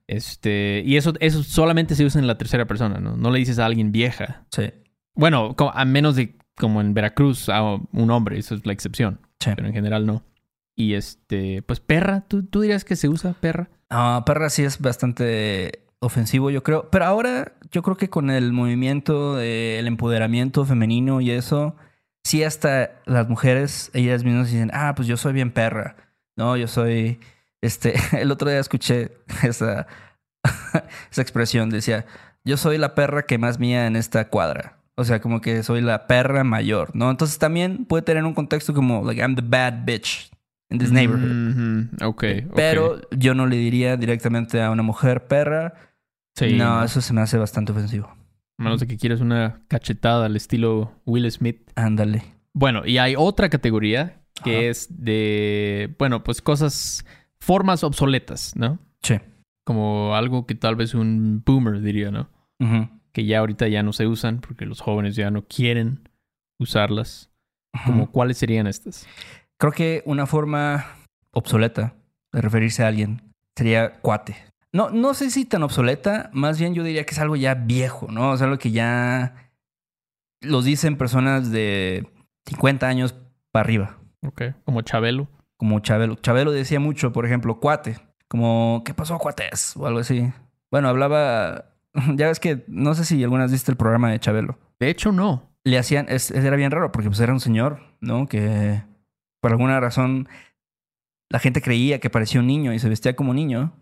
Este, 0.08 0.82
y 0.86 0.95
eso, 0.95 1.13
eso 1.19 1.43
solamente 1.43 1.93
se 1.95 2.06
usa 2.06 2.22
en 2.22 2.28
la 2.28 2.38
tercera 2.38 2.65
persona, 2.65 3.00
¿no? 3.00 3.17
No 3.17 3.32
le 3.32 3.39
dices 3.39 3.60
a 3.60 3.65
alguien 3.65 3.91
vieja. 3.91 4.45
Sí. 4.50 4.72
Bueno, 5.13 5.56
a 5.74 5.84
menos 5.84 6.15
de 6.15 6.38
como 6.60 6.82
en 6.82 6.93
Veracruz 6.93 7.50
a 7.50 7.63
un 7.63 8.12
hombre, 8.12 8.38
eso 8.38 8.54
es 8.54 8.65
la 8.65 8.74
excepción. 8.74 9.19
Sí. 9.39 9.52
Pero 9.56 9.67
en 9.67 9.74
general 9.74 10.06
no. 10.06 10.24
Y 10.76 10.93
este, 10.93 11.62
pues 11.63 11.80
perra, 11.80 12.22
¿tú, 12.22 12.43
tú 12.43 12.62
dirías 12.62 12.86
que 12.86 12.95
se 12.95 13.10
usa 13.10 13.34
perra? 13.34 13.69
Ah, 13.89 14.24
perra 14.26 14.50
sí 14.50 14.63
es 14.63 14.80
bastante 14.80 15.84
ofensivo, 16.00 16.50
yo 16.50 16.63
creo. 16.63 16.89
Pero 16.89 17.06
ahora 17.06 17.54
yo 17.72 17.82
creo 17.82 17.98
que 17.98 18.10
con 18.10 18.30
el 18.30 18.54
movimiento 18.54 19.36
del 19.36 19.88
empoderamiento 19.88 20.65
femenino 20.65 21.22
y 21.22 21.32
eso, 21.32 21.76
sí 22.24 22.43
hasta 22.43 22.91
las 23.06 23.28
mujeres, 23.28 23.91
ellas 23.93 24.24
mismas 24.24 24.52
dicen, 24.52 24.72
ah, 24.74 24.93
pues 24.95 25.08
yo 25.08 25.17
soy 25.17 25.34
bien 25.34 25.52
perra. 25.52 25.95
No, 26.38 26.56
yo 26.56 26.67
soy, 26.67 27.19
este, 27.62 27.95
el 28.19 28.32
otro 28.32 28.50
día 28.50 28.60
escuché 28.60 29.17
esa, 29.43 29.88
esa 31.12 31.22
expresión, 31.22 31.69
decía, 31.69 32.06
yo 32.45 32.58
soy 32.58 32.78
la 32.78 32.95
perra 32.95 33.24
que 33.24 33.38
más 33.38 33.60
mía 33.60 33.88
en 33.88 33.95
esta 33.95 34.30
cuadra. 34.30 34.79
O 35.00 35.06
sea, 35.06 35.22
como 35.22 35.40
que 35.40 35.64
soy 35.64 35.80
la 35.80 36.08
perra 36.08 36.44
mayor, 36.44 36.94
¿no? 36.94 37.10
Entonces 37.10 37.40
también 37.40 37.86
puede 37.86 38.04
tener 38.04 38.26
un 38.26 38.34
contexto 38.34 38.74
como, 38.74 39.02
like, 39.06 39.22
I'm 39.22 39.34
the 39.34 39.42
bad 39.42 39.86
bitch 39.86 40.30
in 40.70 40.78
this 40.78 40.92
neighborhood. 40.92 41.32
Mm-hmm. 41.32 42.04
okay, 42.04 42.46
Pero 42.54 43.00
yo 43.12 43.34
no 43.34 43.48
le 43.48 43.56
diría 43.56 43.96
directamente 43.96 44.62
a 44.62 44.72
una 44.72 44.84
mujer 44.84 45.26
perra. 45.28 45.74
Sí, 46.36 46.52
no, 46.58 46.84
eso 46.84 47.00
se 47.00 47.14
me 47.14 47.22
hace 47.22 47.38
bastante 47.38 47.72
ofensivo. 47.72 48.08
A 48.58 48.64
menos 48.64 48.82
de 48.82 48.88
que 48.88 48.98
quieras 48.98 49.22
una 49.22 49.62
cachetada 49.70 50.26
al 50.26 50.36
estilo 50.36 50.92
Will 51.06 51.32
Smith. 51.32 51.62
Ándale. 51.76 52.24
Bueno, 52.54 52.86
y 52.86 52.98
hay 52.98 53.16
otra 53.18 53.48
categoría 53.48 54.20
que 54.44 54.68
es 54.68 54.88
de, 54.90 55.96
bueno, 55.98 56.26
pues 56.26 56.42
cosas, 56.42 57.06
formas 57.40 57.86
obsoletas, 57.86 58.54
¿no? 58.58 58.80
Sí. 59.02 59.16
Como 59.64 60.14
algo 60.14 60.46
que 60.46 60.56
tal 60.56 60.76
vez 60.76 60.94
un 60.94 61.42
boomer 61.46 61.80
diría, 61.80 62.12
¿no? 62.12 62.28
Que 63.19 63.25
ya 63.25 63.39
ahorita 63.39 63.67
ya 63.67 63.84
no 63.84 63.91
se 63.91 64.08
usan 64.08 64.39
porque 64.39 64.65
los 64.65 64.79
jóvenes 64.79 65.17
ya 65.17 65.29
no 65.29 65.45
quieren 65.45 66.08
usarlas. 66.58 67.29
Como, 67.86 68.10
¿Cuáles 68.10 68.38
serían 68.38 68.65
estas? 68.65 69.05
Creo 69.58 69.73
que 69.73 70.03
una 70.05 70.25
forma 70.25 70.86
obsoleta 71.34 71.95
de 72.32 72.39
referirse 72.39 72.82
a 72.82 72.88
alguien 72.88 73.34
sería 73.58 73.99
cuate. 73.99 74.38
No, 74.71 74.89
no 74.89 75.13
sé 75.13 75.32
si 75.32 75.43
tan 75.43 75.63
obsoleta, 75.63 76.29
más 76.32 76.58
bien 76.58 76.73
yo 76.73 76.82
diría 76.82 77.05
que 77.05 77.12
es 77.12 77.19
algo 77.19 77.36
ya 77.36 77.55
viejo, 77.55 78.08
¿no? 78.10 78.32
O 78.32 78.38
sea, 78.38 78.45
algo 78.45 78.58
que 78.58 78.71
ya 78.71 79.51
los 80.39 80.63
dicen 80.63 80.95
personas 80.95 81.51
de 81.51 82.08
50 82.45 82.88
años 82.88 83.15
para 83.51 83.65
arriba. 83.65 83.97
Ok, 84.25 84.43
como 84.63 84.82
Chabelo. 84.82 85.27
Como 85.58 85.82
Chabelo. 85.82 86.15
Chabelo 86.15 86.53
decía 86.53 86.79
mucho, 86.79 87.12
por 87.12 87.25
ejemplo, 87.25 87.60
cuate. 87.60 87.97
Como, 88.29 88.82
¿qué 88.86 88.93
pasó, 88.93 89.17
cuates? 89.17 89.75
O 89.75 89.88
algo 89.88 89.99
así. 89.99 90.32
Bueno, 90.71 90.88
hablaba. 90.88 91.65
Ya 92.15 92.28
ves 92.28 92.39
que 92.39 92.63
no 92.67 92.93
sé 92.93 93.06
si 93.06 93.23
algunas 93.23 93.52
viste 93.52 93.71
el 93.71 93.78
programa 93.78 94.12
de 94.12 94.19
Chabelo. 94.19 94.58
De 94.80 94.89
hecho, 94.89 95.12
no. 95.12 95.49
Le 95.63 95.78
hacían. 95.78 96.08
era 96.10 96.56
bien 96.56 96.71
raro 96.71 96.91
porque 96.91 97.10
pues 97.10 97.19
era 97.19 97.34
un 97.34 97.39
señor, 97.39 97.80
¿no? 97.99 98.28
Que 98.28 98.82
por 99.41 99.52
alguna 99.52 99.80
razón 99.80 100.28
la 101.30 101.39
gente 101.39 101.62
creía 101.62 101.99
que 101.99 102.10
parecía 102.10 102.41
un 102.41 102.47
niño 102.47 102.73
y 102.73 102.80
se 102.80 102.89
vestía 102.89 103.15
como 103.15 103.34
niño. 103.34 103.73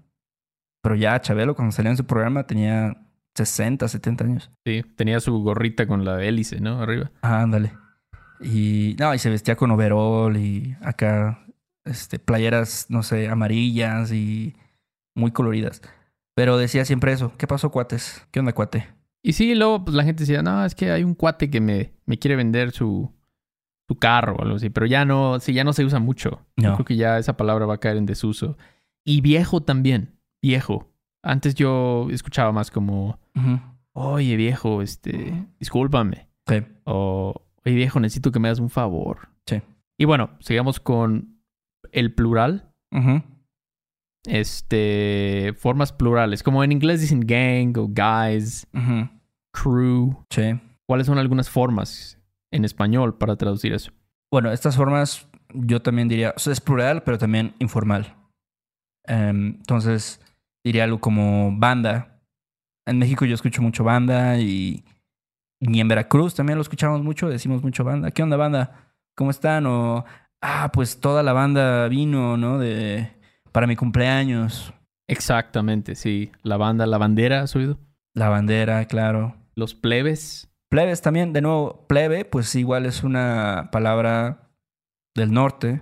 Pero 0.82 0.96
ya 0.96 1.20
Chabelo, 1.22 1.56
cuando 1.56 1.72
salía 1.72 1.92
en 1.92 1.98
su 1.98 2.06
programa, 2.06 2.46
tenía 2.46 2.98
60, 3.36 3.88
70 3.88 4.24
años. 4.24 4.52
Sí, 4.66 4.84
tenía 4.96 5.20
su 5.20 5.42
gorrita 5.44 5.88
con 5.88 6.06
la 6.06 6.24
hélice, 6.24 6.60
¿no? 6.60 6.82
Arriba. 6.82 7.12
Ah, 7.22 7.42
ándale. 7.42 7.74
Y 8.40 8.96
no, 9.00 9.14
y 9.14 9.20
se 9.20 9.30
vestía 9.30 9.56
con 9.56 9.72
overall 9.72 10.38
y 10.38 10.76
acá, 10.82 11.46
este, 11.86 12.20
playeras, 12.20 12.88
no 12.90 13.04
sé, 13.04 13.30
amarillas 13.30 14.12
y 14.12 14.56
muy 15.16 15.32
coloridas. 15.32 15.82
Pero 16.38 16.56
decía 16.60 16.86
siempre 16.86 17.14
eso. 17.14 17.34
¿Qué 17.36 17.48
pasó, 17.48 17.72
cuates? 17.72 18.24
¿Qué 18.30 18.40
onda, 18.40 18.54
cuate? 18.54 18.86
Y 19.24 19.34
sí, 19.34 19.56
luego 19.56 19.84
pues, 19.84 19.96
la 19.96 20.04
gente 20.04 20.22
decía, 20.22 20.44
no, 20.44 20.64
es 20.64 20.76
que 20.76 20.92
hay 20.92 21.04
un 21.04 21.16
cuate 21.16 21.50
que 21.50 21.60
me, 21.60 21.94
me 22.06 22.20
quiere 22.20 22.36
vender 22.36 22.70
su, 22.70 23.12
su 23.88 23.96
carro 23.96 24.36
o 24.36 24.44
algo 24.44 24.58
así. 24.58 24.70
Pero 24.70 24.86
ya 24.86 25.04
no, 25.04 25.40
sí, 25.40 25.54
ya 25.54 25.64
no 25.64 25.74
se 25.74 25.84
usa 25.84 25.98
mucho. 25.98 26.46
No. 26.56 26.76
creo 26.76 26.86
que 26.86 26.96
ya 26.96 27.18
esa 27.18 27.38
palabra 27.38 27.66
va 27.66 27.74
a 27.74 27.80
caer 27.80 27.98
en 27.98 28.06
desuso. 28.06 28.56
Y 29.04 29.22
viejo 29.22 29.64
también 29.64 30.14
viejo. 30.40 30.88
Antes 31.24 31.56
yo 31.56 32.08
escuchaba 32.12 32.52
más 32.52 32.70
como, 32.70 33.20
oye 33.94 34.36
viejo, 34.36 34.84
este, 34.84 35.44
discúlpame. 35.60 36.30
Sí. 36.46 36.64
O, 36.84 37.48
oye 37.66 37.76
viejo, 37.76 38.00
necesito 38.00 38.32
que 38.32 38.38
me 38.38 38.50
hagas 38.50 38.60
un 38.60 38.70
favor. 38.70 39.30
Sí. 39.48 39.64
Y 39.98 40.06
bueno, 40.06 40.30
sigamos 40.40 40.80
con 40.80 41.40
el 41.92 42.14
plural. 42.14 42.72
Este, 44.28 45.54
formas 45.58 45.94
plurales. 45.94 46.44
Como 46.44 46.64
en 46.64 46.74
inglés 46.74 47.00
dicen 47.00 47.22
gang 47.22 47.76
o 47.78 47.88
guys, 47.88 48.68
crew. 49.54 50.16
Sí. 50.30 50.60
¿Cuáles 50.86 51.08
son 51.08 51.18
algunas 51.18 51.50
formas 51.50 52.20
en 52.52 52.66
español 52.66 53.18
para 53.18 53.38
traducir 53.38 53.74
eso? 53.74 53.92
Bueno, 54.30 54.52
estas 54.52 54.76
formas 54.76 55.28
yo 55.54 55.82
también 55.82 56.10
diría, 56.10 56.34
o 56.36 56.40
sea, 56.40 56.52
es 56.52 56.60
plural, 56.60 57.04
pero 57.04 57.18
también 57.18 57.56
informal. 57.60 58.16
Em, 59.06 59.56
entonces, 59.60 60.20
diría 60.64 60.84
algo 60.84 61.00
como 61.00 61.58
banda. 61.58 62.20
En 62.86 63.00
México 63.00 63.26
yo 63.26 63.36
escucho 63.36 63.62
mucho 63.62 63.86
banda 63.86 64.38
y, 64.40 64.84
y 65.62 65.80
en 65.80 65.88
Veracruz 65.88 66.36
también 66.36 66.58
lo 66.58 66.62
escuchamos 66.62 67.02
mucho, 67.02 67.30
decimos 67.30 67.64
mucho 67.64 67.86
banda. 67.86 68.12
¿Qué 68.12 68.24
onda 68.24 68.36
banda? 68.36 68.94
¿Cómo 69.16 69.32
están? 69.32 69.66
O, 69.66 70.04
ah, 70.42 70.70
pues 70.74 71.00
toda 71.00 71.24
la 71.24 71.32
banda 71.32 71.88
vino, 71.88 72.36
¿no? 72.36 72.60
De, 72.60 73.17
para 73.58 73.66
mi 73.66 73.76
cumpleaños. 73.76 74.72
Exactamente, 75.08 75.96
sí. 75.96 76.32
La 76.44 76.58
banda, 76.58 76.86
la 76.86 77.00
bandera, 77.00 77.42
¿has 77.42 77.56
oído? 77.56 77.80
La 78.14 78.30
bandera, 78.30 78.86
claro. 78.86 79.36
Los 79.56 79.74
plebes. 79.74 80.48
Plebes 80.70 81.02
también, 81.02 81.34
de 81.34 81.42
nuevo, 81.42 81.84
plebe, 81.88 82.24
pues 82.24 82.54
igual 82.54 82.86
es 82.86 83.02
una 83.02 83.70
palabra 83.72 84.52
del 85.16 85.32
norte. 85.32 85.82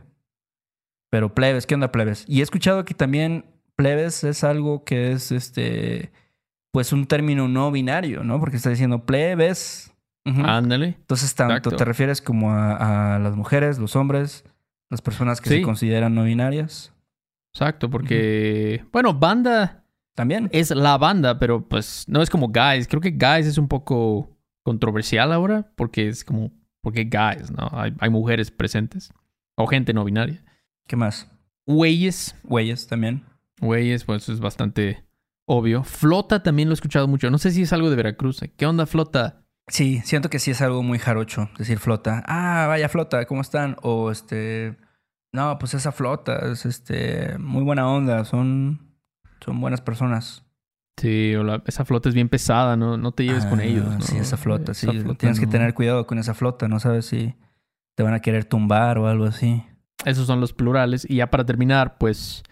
Pero 1.09 1.35
plebes, 1.35 1.67
¿qué 1.67 1.75
onda 1.75 1.91
plebes? 1.91 2.23
Y 2.29 2.39
he 2.39 2.43
escuchado 2.43 2.85
que 2.85 2.93
también 2.93 3.43
plebes 3.75 4.23
es 4.23 4.45
algo 4.45 4.85
que 4.85 5.11
es 5.11 5.33
este 5.33 6.13
pues 6.71 6.93
un 6.93 7.07
término 7.07 7.49
no 7.49 7.73
binario, 7.73 8.23
¿no? 8.23 8.39
Porque 8.39 8.55
está 8.55 8.69
diciendo 8.69 9.05
plebes. 9.05 9.93
Ándale. 10.23 10.95
Entonces, 10.97 11.35
tanto 11.35 11.71
te 11.71 11.83
refieres 11.83 12.21
como 12.21 12.53
a, 12.53 13.19
las 13.21 13.35
mujeres, 13.35 13.79
los 13.79 13.97
hombres, 13.97 14.45
las 14.89 15.01
personas 15.01 15.41
que 15.41 15.49
se 15.49 15.61
consideran 15.61 16.15
no 16.15 16.23
binarias. 16.23 16.94
Exacto, 17.55 17.89
porque, 17.89 18.83
bueno, 18.91 19.13
banda 19.13 19.85
también 20.13 20.49
es 20.51 20.71
la 20.71 20.97
banda, 20.97 21.39
pero 21.39 21.65
pues 21.65 22.03
no 22.09 22.21
es 22.21 22.29
como 22.29 22.49
guys. 22.49 22.85
Creo 22.85 22.99
que 22.99 23.11
guys 23.11 23.45
es 23.45 23.57
un 23.57 23.69
poco 23.69 24.29
controversial 24.61 25.31
ahora 25.31 25.71
porque 25.77 26.09
es 26.09 26.25
como, 26.25 26.51
porque 26.81 27.05
guys, 27.05 27.51
¿no? 27.51 27.69
Hay, 27.71 27.93
hay 27.99 28.09
mujeres 28.09 28.51
presentes 28.51 29.13
o 29.55 29.67
gente 29.67 29.93
no 29.93 30.03
binaria. 30.03 30.43
¿Qué 30.85 30.97
más? 30.97 31.31
Güeyes. 31.65 32.35
Güeyes 32.43 32.87
también. 32.87 33.23
Güeyes, 33.61 34.03
pues 34.03 34.27
es 34.27 34.41
bastante 34.41 35.05
obvio. 35.45 35.85
Flota 35.85 36.43
también 36.43 36.67
lo 36.67 36.73
he 36.73 36.75
escuchado 36.75 37.07
mucho. 37.07 37.31
No 37.31 37.37
sé 37.37 37.51
si 37.51 37.61
es 37.61 37.71
algo 37.71 37.89
de 37.89 37.95
Veracruz. 37.95 38.41
¿Qué 38.57 38.65
onda, 38.65 38.85
flota? 38.85 39.45
Sí, 39.69 40.01
siento 40.03 40.29
que 40.29 40.39
sí 40.39 40.51
es 40.51 40.61
algo 40.61 40.83
muy 40.83 40.99
jarocho 40.99 41.49
decir 41.57 41.79
flota. 41.79 42.21
Ah, 42.27 42.65
vaya 42.67 42.89
flota, 42.89 43.25
¿cómo 43.27 43.39
están? 43.39 43.77
O 43.81 44.11
este. 44.11 44.75
No, 45.36 45.60
pues 45.60 45.74
esa 45.74 45.91
flota 45.91 46.50
es 46.50 46.65
este. 46.65 47.38
Muy 47.38 47.63
buena 47.63 47.89
onda. 47.89 48.24
Son. 48.24 48.80
Son 49.43 49.60
buenas 49.60 49.82
personas. 49.82 50.45
Sí, 50.98 51.36
o 51.36 51.62
esa 51.65 51.84
flota 51.84 52.08
es 52.08 52.15
bien 52.15 52.30
pesada, 52.30 52.78
no, 52.78 52.95
no 52.95 53.12
te 53.12 53.26
lleves 53.26 53.45
con 53.45 53.60
ah, 53.60 53.65
ellos. 53.65 53.86
¿no? 53.86 54.00
Sí, 54.00 54.15
esa 54.15 54.38
flota, 54.38 54.74
sí. 54.74 54.88
Tienes 55.17 55.41
que 55.41 55.45
tener 55.45 55.74
cuidado 55.74 56.08
con 56.08 56.19
esa 56.19 56.34
flota, 56.34 56.69
no 56.69 56.80
sabes 56.80 57.06
si 57.08 57.36
te 57.95 58.04
van 58.04 58.13
a 58.13 58.21
querer 58.21 58.45
tumbar 58.45 58.98
o 58.98 59.10
algo 59.10 59.26
así. 59.26 59.62
Esos 60.06 60.26
son 60.26 60.39
los 60.39 60.54
plurales. 60.54 61.06
Y 61.10 61.17
ya 61.17 61.30
para 61.30 61.45
terminar, 61.45 61.98
pues 61.98 62.43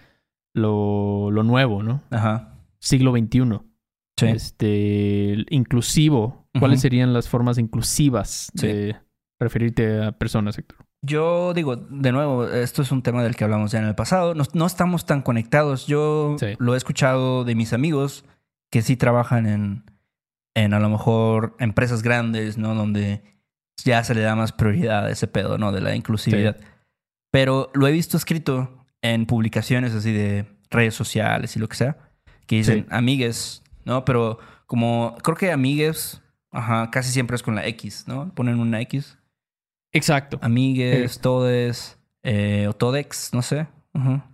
lo, 0.54 1.32
lo 1.32 1.44
nuevo, 1.44 1.84
¿no? 1.84 2.04
Ajá. 2.12 2.58
Siglo 2.80 3.14
XXI. 3.14 3.62
Sí. 4.20 4.26
Este, 4.26 5.46
inclusivo. 5.50 6.50
¿Cuáles 6.60 6.82
serían 6.82 7.14
las 7.14 7.30
formas 7.30 7.58
inclusivas 7.58 8.52
de 8.54 8.98
referirte 9.40 10.04
a 10.04 10.12
personas, 10.12 10.58
Héctor? 10.58 10.86
Yo 11.06 11.54
digo, 11.54 11.76
de 11.76 12.14
nuevo, 12.14 12.48
esto 12.48 12.82
es 12.82 12.92
un 12.94 13.02
tema 13.02 13.24
del 13.24 13.36
que 13.36 13.44
hablamos 13.44 13.74
ya 13.74 13.80
en 13.80 13.86
el 13.86 13.94
pasado. 13.94 14.34
No, 14.36 14.66
estamos 14.66 15.06
tan 15.06 15.22
conectados. 15.22 15.86
Yo 15.86 16.38
lo 16.60 16.74
he 16.74 16.78
escuchado 16.78 17.44
de 17.44 17.56
mis 17.56 17.74
amigos 17.74 18.24
que 18.72 18.82
sí 18.82 18.96
trabajan 18.96 19.46
en, 19.46 19.84
en 20.56 20.74
a 20.74 20.80
lo 20.80 20.90
mejor 20.90 21.58
empresas 21.60 22.04
grandes, 22.04 22.58
¿no? 22.58 22.74
Donde 22.74 23.22
ya 23.84 24.02
se 24.06 24.16
le 24.16 24.22
da 24.22 24.38
más 24.38 24.54
prioridad 24.54 25.08
a 25.08 25.12
ese 25.12 25.28
pedo, 25.28 25.58
¿no? 25.58 25.74
De 25.74 25.82
la 25.82 25.94
inclusividad. 25.94 26.56
Pero 27.32 27.70
lo 27.74 27.86
he 27.86 27.92
visto 27.92 28.16
escrito 28.16 28.86
en 29.02 29.26
publicaciones 29.26 29.94
así 29.94 30.14
de 30.14 30.46
redes 30.70 30.96
sociales 30.96 31.58
y 31.58 31.60
lo 31.60 31.68
que 31.68 31.76
sea, 31.76 31.98
que 32.48 32.56
dicen 32.56 32.88
amigues, 32.90 33.62
¿no? 33.84 34.06
Pero 34.06 34.40
como 34.68 35.18
creo 35.22 35.36
que 35.36 35.52
amigues, 35.52 36.22
ajá, 36.50 36.90
casi 36.92 37.12
siempre 37.12 37.36
es 37.36 37.44
con 37.44 37.56
la 37.56 37.68
X, 37.68 38.06
¿no? 38.08 38.34
Ponen 38.34 38.60
una 38.62 38.80
X. 38.80 39.18
Exacto. 39.94 40.40
Amigues, 40.42 41.20
todes, 41.20 42.00
eh, 42.24 42.68
o 42.68 42.74
todex, 42.74 43.30
no 43.34 43.42
sé. 43.42 43.68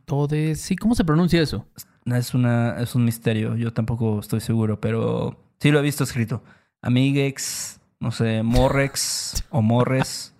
Todes, 0.06 0.62
sí, 0.62 0.78
¿cómo 0.78 0.95
se 0.95 1.04
pronuncia 1.04 1.41
eso? 1.41 1.67
Es, 2.06 2.34
una, 2.34 2.80
es 2.80 2.95
un 2.95 3.04
misterio, 3.04 3.58
yo 3.58 3.74
tampoco 3.74 4.19
estoy 4.19 4.39
seguro, 4.39 4.80
pero 4.80 5.38
sí 5.60 5.69
lo 5.69 5.80
he 5.80 5.84
visto 5.84 6.06
escrito. 6.06 6.41
Amiguex, 6.82 7.82
no 8.00 8.12
sé, 8.12 8.41
morrex 8.41 9.45
o 9.52 9.62
morres. 9.62 10.34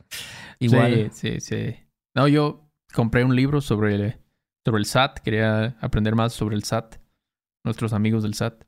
Igual. 0.60 1.12
Sí, 1.12 1.40
sí, 1.40 1.42
sí. 1.42 1.76
No, 2.16 2.28
yo 2.30 2.72
compré 2.94 3.26
un 3.26 3.36
libro 3.36 3.60
sobre, 3.60 4.20
sobre 4.66 4.80
el 4.80 4.86
SAT, 4.86 5.20
quería 5.20 5.78
aprender 5.82 6.16
más 6.16 6.32
sobre 6.32 6.56
el 6.56 6.64
SAT, 6.64 6.96
nuestros 7.66 7.92
amigos 7.92 8.24
del 8.24 8.36
SAT, 8.36 8.64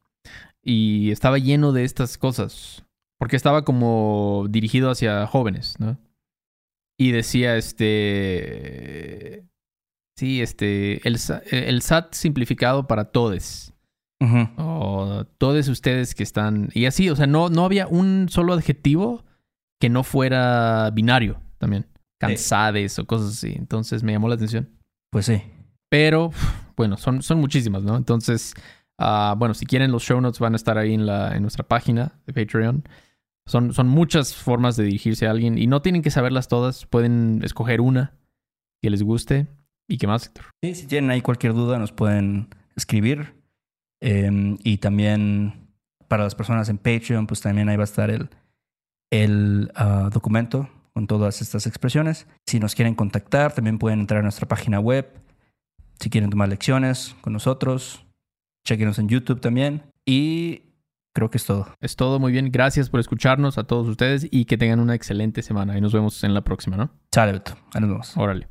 y 0.62 1.12
estaba 1.12 1.38
lleno 1.38 1.72
de 1.72 1.86
estas 1.86 2.18
cosas, 2.18 2.86
porque 3.18 3.38
estaba 3.38 3.64
como 3.64 4.48
dirigido 4.50 4.92
hacia 4.92 5.26
jóvenes, 5.28 5.76
¿no? 5.80 5.98
Y 7.02 7.12
decía, 7.14 7.58
este, 7.58 9.44
sí, 10.16 10.40
este, 10.40 11.08
el, 11.08 11.18
el 11.50 11.82
SAT 11.82 12.14
simplificado 12.14 12.86
para 12.86 13.06
todes. 13.06 13.74
O 14.56 15.26
todos 15.40 15.68
ustedes 15.68 16.14
que 16.14 16.22
están. 16.22 16.70
Y 16.76 16.86
así, 16.86 17.10
o 17.10 17.16
sea, 17.16 17.26
no, 17.26 17.50
no 17.50 17.66
había 17.66 17.88
un 17.88 18.28
solo 18.30 18.54
adjetivo 18.54 19.26
que 19.80 19.90
no 19.90 20.04
fuera 20.04 20.92
binario 20.92 21.42
también 21.58 21.88
cansades 22.20 23.00
o 23.00 23.08
cosas 23.08 23.32
así. 23.32 23.56
Entonces 23.58 24.04
me 24.04 24.12
llamó 24.12 24.30
la 24.30 24.36
atención. 24.36 24.70
Pues 25.12 25.26
sí. 25.26 25.42
Pero, 25.90 26.30
bueno, 26.78 26.98
son, 26.98 27.24
son 27.24 27.40
muchísimas, 27.40 27.82
¿no? 27.82 27.98
Entonces, 27.98 28.54
uh, 29.00 29.36
bueno, 29.38 29.56
si 29.56 29.66
quieren 29.66 29.92
los 29.92 30.04
show 30.04 30.22
notes 30.22 30.40
van 30.40 30.54
a 30.54 30.58
estar 30.58 30.78
ahí 30.78 30.94
en, 30.94 31.08
la, 31.08 31.36
en 31.36 31.42
nuestra 31.42 31.68
página 31.68 32.14
de 32.28 32.34
Patreon. 32.34 32.84
Son, 33.48 33.74
son 33.74 33.88
muchas 33.88 34.36
formas 34.36 34.76
de 34.76 34.84
dirigirse 34.86 35.28
a 35.28 35.32
alguien 35.32 35.58
y 35.58 35.68
no 35.68 35.82
tienen 35.82 36.02
que 36.02 36.12
saberlas 36.12 36.48
todas, 36.48 36.86
pueden 36.86 37.42
escoger 37.44 37.82
una 37.82 38.14
que 38.82 38.90
les 38.90 39.04
guste. 39.04 39.48
¿Y 39.88 39.98
qué 39.98 40.08
más, 40.08 40.28
Héctor? 40.28 40.46
Sí, 40.64 40.76
si 40.76 40.88
tienen 40.88 41.10
ahí 41.12 41.22
cualquier 41.22 41.54
duda, 41.54 41.78
nos 41.78 41.92
pueden 41.92 42.50
escribir. 42.76 43.36
Em, 44.02 44.58
y 44.64 44.78
también 44.78 45.68
para 46.08 46.24
las 46.24 46.36
personas 46.36 46.70
en 46.70 46.78
Patreon, 46.78 47.28
pues 47.28 47.42
también 47.42 47.70
ahí 47.70 47.78
va 47.78 47.84
a 47.84 47.86
estar 47.86 48.10
el, 48.10 48.30
el 49.12 49.72
ah, 49.76 50.10
documento 50.12 50.70
con 50.94 51.08
todas 51.08 51.42
estas 51.42 51.68
expresiones. 51.68 52.28
Si 52.46 52.60
nos 52.60 52.76
quieren 52.76 52.96
contactar, 52.96 53.54
también 53.54 53.78
pueden 53.78 54.02
entrar 54.02 54.20
a 54.20 54.24
nuestra 54.24 54.48
página 54.48 54.80
web. 54.80 55.08
Si 56.00 56.10
quieren 56.10 56.30
tomar 56.30 56.50
lecciones 56.50 57.16
con 57.22 57.34
nosotros, 57.34 58.06
chequenos 58.66 59.00
en 59.00 59.08
YouTube 59.08 59.40
también. 59.40 59.84
Y 60.06 60.71
creo 61.14 61.30
que 61.30 61.38
es 61.38 61.46
todo. 61.46 61.68
Es 61.80 61.96
todo, 61.96 62.20
muy 62.20 62.32
bien. 62.32 62.52
Gracias 62.52 62.90
por 62.90 63.00
escucharnos 63.00 63.58
a 63.58 63.64
todos 63.64 63.88
ustedes 63.88 64.28
y 64.30 64.46
que 64.46 64.58
tengan 64.58 64.80
una 64.80 64.96
excelente 64.96 65.42
semana. 65.42 65.78
Y 65.78 65.82
nos 65.82 65.94
vemos 65.94 66.24
en 66.24 66.34
la 66.34 66.42
próxima, 66.42 66.78
¿no? 66.78 66.92
Chale, 67.12 67.34
Beto. 67.34 67.54
Ahí 67.74 67.82
nos 67.82 67.90
vemos. 67.90 68.18
Órale. 68.18 68.48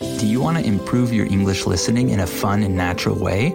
Do 0.00 0.26
you 0.26 0.42
want 0.42 0.58
to 0.58 0.64
improve 0.64 1.12
your 1.12 1.26
English 1.26 1.66
listening 1.66 2.10
in 2.10 2.20
a 2.20 2.26
fun 2.26 2.62
and 2.62 2.76
natural 2.76 3.16
way? 3.18 3.54